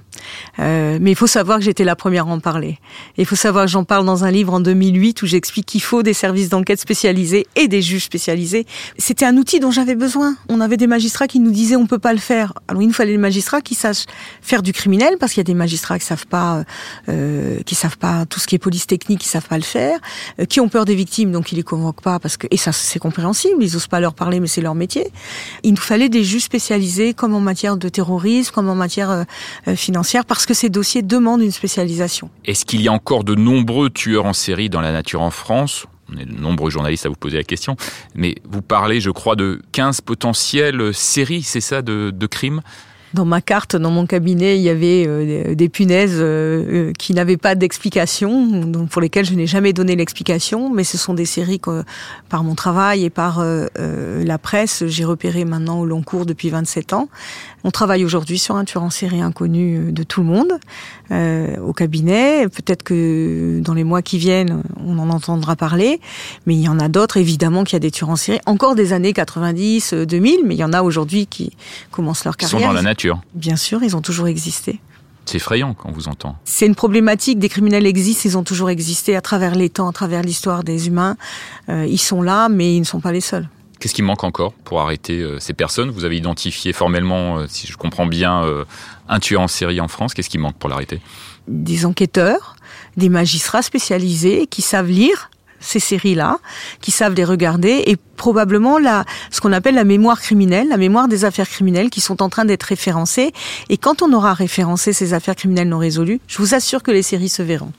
Euh, 0.60 1.00
mais 1.02 1.12
il 1.12 1.16
faut 1.16 1.28
savoir 1.28 1.58
que 1.58 1.66
j'étais 1.66 1.84
la 1.84 1.96
première 1.96 2.28
à 2.28 2.32
en 2.32 2.40
parler. 2.40 2.78
il 3.18 3.26
faut 3.26 3.36
savoir 3.36 3.66
que 3.66 3.72
j'en 3.72 3.84
parle 3.84 4.06
dans 4.06 4.24
un 4.24 4.32
livre 4.32 4.54
en 4.54 4.60
2008 4.60 5.22
où 5.22 5.26
j'explique 5.26 5.66
qu'il 5.66 5.82
faut 5.82 6.04
des 6.04 6.14
services 6.14 6.50
d'enquête 6.50 6.80
spécialisés 6.80 7.48
et 7.56 7.68
des 7.68 7.82
juges 7.82 8.06
spécialisés. 8.06 8.66
C'était 8.98 9.26
un 9.26 9.36
outil 9.38 9.60
dont 9.60 9.72
j'avais 9.72 9.96
besoin. 9.96 10.36
On 10.50 10.62
avait 10.62 10.78
des 10.78 10.88
magistrats 10.88 11.28
qui 11.28 11.40
nous 11.40 11.52
disaient 11.52 11.76
on 11.76 11.88
peut 11.88 12.00
pas 12.00 12.14
le 12.14 12.20
faire. 12.20 12.54
Alors 12.68 12.82
il 12.82 12.88
nous 12.88 12.94
fallait 12.94 13.14
des 13.14 13.18
magistrats 13.18 13.62
qui 13.62 13.76
sachent 13.76 14.06
faire 14.42 14.62
du 14.62 14.72
criminel 14.72 15.16
parce 15.20 15.34
qu'il 15.34 15.40
y 15.40 15.46
a 15.46 15.52
des 15.52 15.54
magistrats 15.56 15.98
qui 15.98 16.06
savent 16.06 16.28
pas, 16.28 16.64
euh, 17.10 17.60
qui 17.66 17.76
savent 17.76 17.98
pas 17.98 18.26
tout 18.26 18.40
ce 18.40 18.48
qui 18.48 18.56
est 18.56 18.60
police 18.60 18.88
technique, 18.88 19.20
qui 19.22 19.28
savent 19.28 19.48
pas 19.48 19.58
le 19.58 19.64
faire, 19.64 20.00
euh, 20.40 20.46
qui 20.46 20.60
ont 20.60 20.70
peur 20.70 20.86
des 20.86 20.96
victimes 20.96 21.32
donc 21.32 21.52
ils 21.52 21.56
les 21.56 21.64
convoquent 21.64 22.02
pas 22.02 22.20
parce 22.20 22.38
que 22.38 22.48
et 22.52 22.58
ça 22.58 22.72
c'est 22.72 23.00
compréhensible. 23.00 23.64
Ils 23.64 23.76
osent 23.76 23.88
pas 23.88 24.00
leur 24.00 24.14
parler 24.14 24.40
mais 24.40 24.48
c'est 24.48 24.62
leur 24.62 24.76
métier. 24.76 25.12
Il 25.64 25.72
nous 25.72 25.82
fallait 25.82 26.10
des 26.10 26.24
juges 26.24 26.44
spécialisés 26.44 27.14
comme 27.14 27.34
en 27.34 27.42
matière 27.42 27.78
de 27.78 27.90
terrorisme, 27.90 28.52
comme 28.54 28.70
en 28.70 28.76
matière 28.76 29.10
euh, 29.10 29.23
financière 29.76 30.26
parce 30.26 30.46
que 30.46 30.54
ces 30.54 30.70
dossiers 30.70 31.02
demandent 31.02 31.42
une 31.42 31.52
spécialisation. 31.52 32.30
Est-ce 32.46 32.66
qu'il 32.66 32.82
y 32.82 32.88
a 32.88 32.92
encore 32.92 33.24
de 33.24 33.36
nombreux 33.36 33.90
tueurs 33.90 34.26
en 34.26 34.34
série 34.34 34.70
dans 34.70 34.82
la 34.82 34.92
nature 34.92 35.22
en 35.22 35.32
France? 35.32 35.86
On 36.14 36.18
est 36.18 36.26
de 36.26 36.40
nombreux 36.40 36.70
journalistes 36.70 37.06
à 37.06 37.10
vous 37.10 37.16
poser 37.16 37.38
la 37.38 37.44
question, 37.44 37.76
mais 38.14 38.36
vous 38.44 38.62
parlez, 38.62 39.00
je 39.00 39.10
crois, 39.10 39.36
de 39.36 39.62
15 39.72 40.02
potentielles 40.02 40.94
séries, 40.94 41.44
c'est 41.44 41.62
ça, 41.62 41.82
de, 41.82 42.12
de 42.14 42.28
crimes? 42.28 42.62
Dans 43.14 43.26
ma 43.26 43.42
carte, 43.42 43.76
dans 43.76 43.92
mon 43.92 44.06
cabinet, 44.06 44.58
il 44.58 44.64
y 44.64 44.70
avait 44.70 45.06
euh, 45.08 45.56
des 45.56 45.70
punaises 45.70 46.18
euh, 46.20 46.90
euh, 46.90 46.94
qui 46.98 47.14
n'avaient 47.14 47.38
pas 47.38 47.56
d'explication, 47.56 48.66
donc 48.66 48.90
pour 48.90 49.02
lesquelles 49.02 49.26
je 49.26 49.36
n'ai 49.36 49.46
jamais 49.46 49.72
donné 49.72 49.96
l'explication, 49.96 50.74
mais 50.74 50.84
ce 50.84 50.98
sont 50.98 51.14
des 51.14 51.26
séries 51.26 51.60
que, 51.60 51.84
par 52.30 52.44
mon 52.44 52.56
travail 52.56 53.06
et 53.06 53.10
par 53.10 53.44
la 53.44 54.38
presse, 54.38 54.84
j'ai 54.88 55.06
repéré 55.06 55.46
maintenant 55.46 55.80
au 55.80 55.86
long 55.86 56.02
cours 56.02 56.26
depuis 56.26 56.50
27 56.50 56.94
ans. 56.94 57.10
On 57.64 57.72
travaille 57.72 58.04
aujourd'hui 58.04 58.40
sur 58.40 58.56
un 58.56 58.66
tueur 58.66 58.84
en 58.84 58.90
série 58.90 59.22
inconnu 59.22 59.92
de 59.92 60.04
tout 60.04 60.22
le 60.22 60.28
monde 60.28 60.54
au 61.62 61.74
cabinet. 61.74 62.48
Peut-être 62.50 62.84
que 62.84 63.60
dans 63.62 63.74
les 63.74 63.84
mois 63.84 64.02
qui 64.02 64.18
viennent, 64.18 64.64
on 64.86 64.98
en 65.00 65.10
entendra 65.10 65.56
parler, 65.56 66.00
mais 66.46 66.56
il 66.56 66.62
y 66.62 66.70
en 66.70 66.80
a 66.80 66.90
d'autres 66.90 67.18
évidemment 67.18 67.64
qu'il 67.64 67.74
y 67.74 67.78
a 67.78 67.80
des 67.80 67.92
tueurs 67.92 68.10
en 68.10 68.16
série, 68.16 68.40
encore 68.46 68.76
des 68.76 68.94
années 68.94 69.14
90, 69.14 69.94
2000, 69.94 70.40
mais 70.46 70.56
il 70.56 70.60
y 70.60 70.64
en 70.64 70.74
a 70.74 70.82
aujourd'hui 70.82 71.28
qui 71.28 71.52
commencent 71.92 72.26
leur 72.26 72.38
carrière. 72.38 72.60
Ils 72.60 72.64
sont 72.64 72.68
dans 72.68 72.74
la 72.74 72.82
nature 72.82 73.03
Bien 73.34 73.56
sûr, 73.56 73.84
ils 73.84 73.96
ont 73.96 74.02
toujours 74.02 74.28
existé. 74.28 74.80
C'est 75.26 75.38
effrayant 75.38 75.74
quand 75.74 75.90
on 75.90 75.94
vous 75.94 76.08
entend. 76.08 76.36
C'est 76.44 76.66
une 76.66 76.76
problématique. 76.76 77.40
Des 77.40 77.50
criminels 77.50 77.86
existent, 77.86 78.24
ils 78.26 78.38
ont 78.38 78.44
toujours 78.44 78.70
existé 78.70 79.16
à 79.16 79.22
travers 79.22 79.56
les 79.56 79.70
temps, 79.70 79.88
à 79.88 79.94
travers 79.94 80.22
l'histoire 80.22 80.64
des 80.64 80.88
humains. 80.88 81.16
Euh, 81.70 81.86
ils 81.86 81.98
sont 82.00 82.22
là, 82.22 82.50
mais 82.50 82.76
ils 82.76 82.82
ne 82.82 82.86
sont 82.86 83.00
pas 83.00 83.12
les 83.12 83.22
seuls. 83.22 83.48
Qu'est-ce 83.80 83.94
qui 83.94 84.02
manque 84.02 84.24
encore 84.24 84.54
pour 84.54 84.82
arrêter 84.82 85.22
euh, 85.22 85.40
ces 85.40 85.54
personnes? 85.54 85.92
Vous 85.92 86.06
avez 86.06 86.18
identifié 86.18 86.74
formellement, 86.74 87.38
euh, 87.38 87.46
si 87.48 87.68
je 87.68 87.78
comprends 87.78 88.06
bien, 88.06 88.44
un 89.08 89.20
tueur 89.20 89.42
en 89.42 89.48
série 89.48 89.80
en 89.80 89.88
France. 89.88 90.14
Qu'est-ce 90.14 90.30
qui 90.30 90.38
manque 90.38 90.56
pour 90.56 90.70
l'arrêter? 90.70 91.00
Des 91.48 91.86
enquêteurs, 91.86 92.56
des 92.98 93.10
magistrats 93.10 93.62
spécialisés 93.62 94.48
qui 94.48 94.62
savent 94.62 94.90
lire, 94.90 95.30
ces 95.64 95.80
séries-là, 95.80 96.38
qui 96.82 96.92
savent 96.92 97.14
les 97.14 97.26
regarder, 97.26 97.84
et 97.88 97.96
probablement 97.96 98.78
la, 98.78 99.06
ce 99.32 99.42
qu'on 99.42 99.54
appelle 99.54 99.76
la 99.76 99.84
mémoire 99.84 100.22
criminelle, 100.22 100.68
la 100.70 100.78
mémoire 100.78 101.08
des 101.08 101.26
affaires 101.26 101.50
criminelles 101.50 101.90
qui 101.90 102.02
sont 102.02 102.22
en 102.22 102.30
train 102.30 102.46
d'être 102.46 102.64
référencées. 102.64 103.32
Et 103.70 103.78
quand 103.78 104.02
on 104.02 104.14
aura 104.14 104.34
référencé 104.34 104.94
ces 104.94 105.14
affaires 105.14 105.36
criminelles 105.36 105.70
non 105.70 105.80
résolues, 105.80 106.20
je 106.28 106.38
vous 106.38 106.54
assure 106.54 106.84
que 106.84 106.92
les 106.92 107.02
séries 107.02 107.30
se 107.30 107.42
verront. 107.42 107.72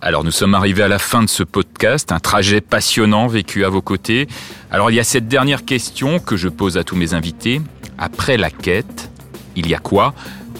Alors 0.00 0.24
nous 0.24 0.32
sommes 0.32 0.54
arrivés 0.54 0.82
à 0.82 0.88
la 0.88 0.98
fin 0.98 1.22
de 1.22 1.28
ce 1.28 1.44
podcast, 1.44 2.10
un 2.10 2.18
trajet 2.18 2.60
passionnant 2.60 3.28
vécu 3.28 3.64
à 3.64 3.68
vos 3.68 3.82
côtés. 3.82 4.26
Alors 4.70 4.90
il 4.90 4.94
y 4.94 5.00
a 5.00 5.04
cette 5.04 5.28
dernière 5.28 5.64
question 5.64 6.18
que 6.18 6.36
je 6.36 6.48
pose 6.48 6.76
à 6.76 6.82
tous 6.82 6.96
mes 6.96 7.14
invités. 7.14 7.60
Après 7.98 8.36
la 8.36 8.50
quête, 8.50 9.10
il 9.54 9.68
y 9.68 9.74
a 9.74 9.78
quoi? 9.78 10.12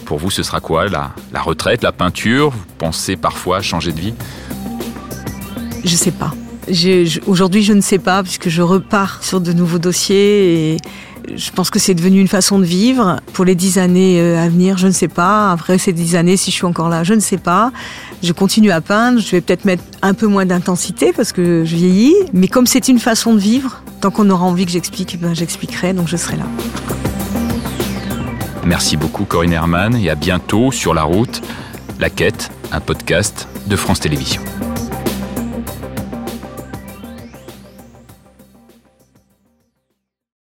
Pour 0.05 0.17
vous, 0.17 0.31
ce 0.31 0.43
sera 0.43 0.61
quoi? 0.61 0.87
La, 0.87 1.11
la 1.33 1.41
retraite, 1.41 1.83
la 1.83 1.91
peinture? 1.91 2.51
Vous 2.51 2.65
pensez 2.77 3.17
parfois 3.17 3.61
changer 3.61 3.91
de 3.91 3.99
vie? 3.99 4.13
Je 5.83 5.95
sais 5.95 6.11
pas. 6.11 6.33
Aujourd'hui, 7.27 7.63
je 7.63 7.73
ne 7.73 7.81
sais 7.81 7.99
pas, 7.99 8.23
puisque 8.23 8.49
je 8.49 8.61
repars 8.61 9.23
sur 9.23 9.41
de 9.41 9.53
nouveaux 9.53 9.79
dossiers 9.79 10.73
et 10.73 10.77
je 11.35 11.51
pense 11.51 11.69
que 11.69 11.79
c'est 11.79 11.93
devenu 11.93 12.19
une 12.19 12.27
façon 12.27 12.59
de 12.59 12.63
vivre. 12.63 13.19
Pour 13.33 13.45
les 13.45 13.55
dix 13.55 13.77
années 13.77 14.19
euh, 14.19 14.43
à 14.43 14.49
venir, 14.49 14.77
je 14.77 14.87
ne 14.87 14.91
sais 14.91 15.07
pas. 15.07 15.51
Après 15.51 15.77
ces 15.77 15.93
dix 15.93 16.15
années, 16.15 16.37
si 16.37 16.51
je 16.51 16.55
suis 16.55 16.65
encore 16.65 16.89
là, 16.89 17.03
je 17.03 17.13
ne 17.13 17.19
sais 17.19 17.37
pas. 17.37 17.71
Je 18.21 18.33
continue 18.33 18.71
à 18.71 18.81
peindre. 18.81 19.19
Je 19.19 19.31
vais 19.31 19.41
peut-être 19.41 19.65
mettre 19.65 19.83
un 20.01 20.13
peu 20.13 20.27
moins 20.27 20.45
d'intensité 20.45 21.13
parce 21.13 21.31
que 21.31 21.63
je 21.65 21.75
vieillis. 21.75 22.15
Mais 22.33 22.47
comme 22.47 22.67
c'est 22.67 22.87
une 22.87 22.99
façon 22.99 23.33
de 23.33 23.39
vivre, 23.39 23.81
tant 24.01 24.11
qu'on 24.11 24.29
aura 24.29 24.45
envie 24.45 24.65
que 24.65 24.71
j'explique, 24.71 25.19
ben, 25.19 25.33
j'expliquerai. 25.33 25.93
Donc 25.93 26.07
je 26.07 26.17
serai 26.17 26.37
là. 26.37 26.45
Merci 28.65 28.95
beaucoup 28.95 29.25
Corinne 29.25 29.53
Herman 29.53 29.95
et 29.95 30.09
à 30.09 30.15
bientôt 30.15 30.71
sur 30.71 30.93
la 30.93 31.03
route. 31.03 31.41
La 31.99 32.09
quête, 32.09 32.49
un 32.71 32.79
podcast 32.79 33.47
de 33.67 33.75
France 33.75 33.99
Télévisions. 33.99 34.41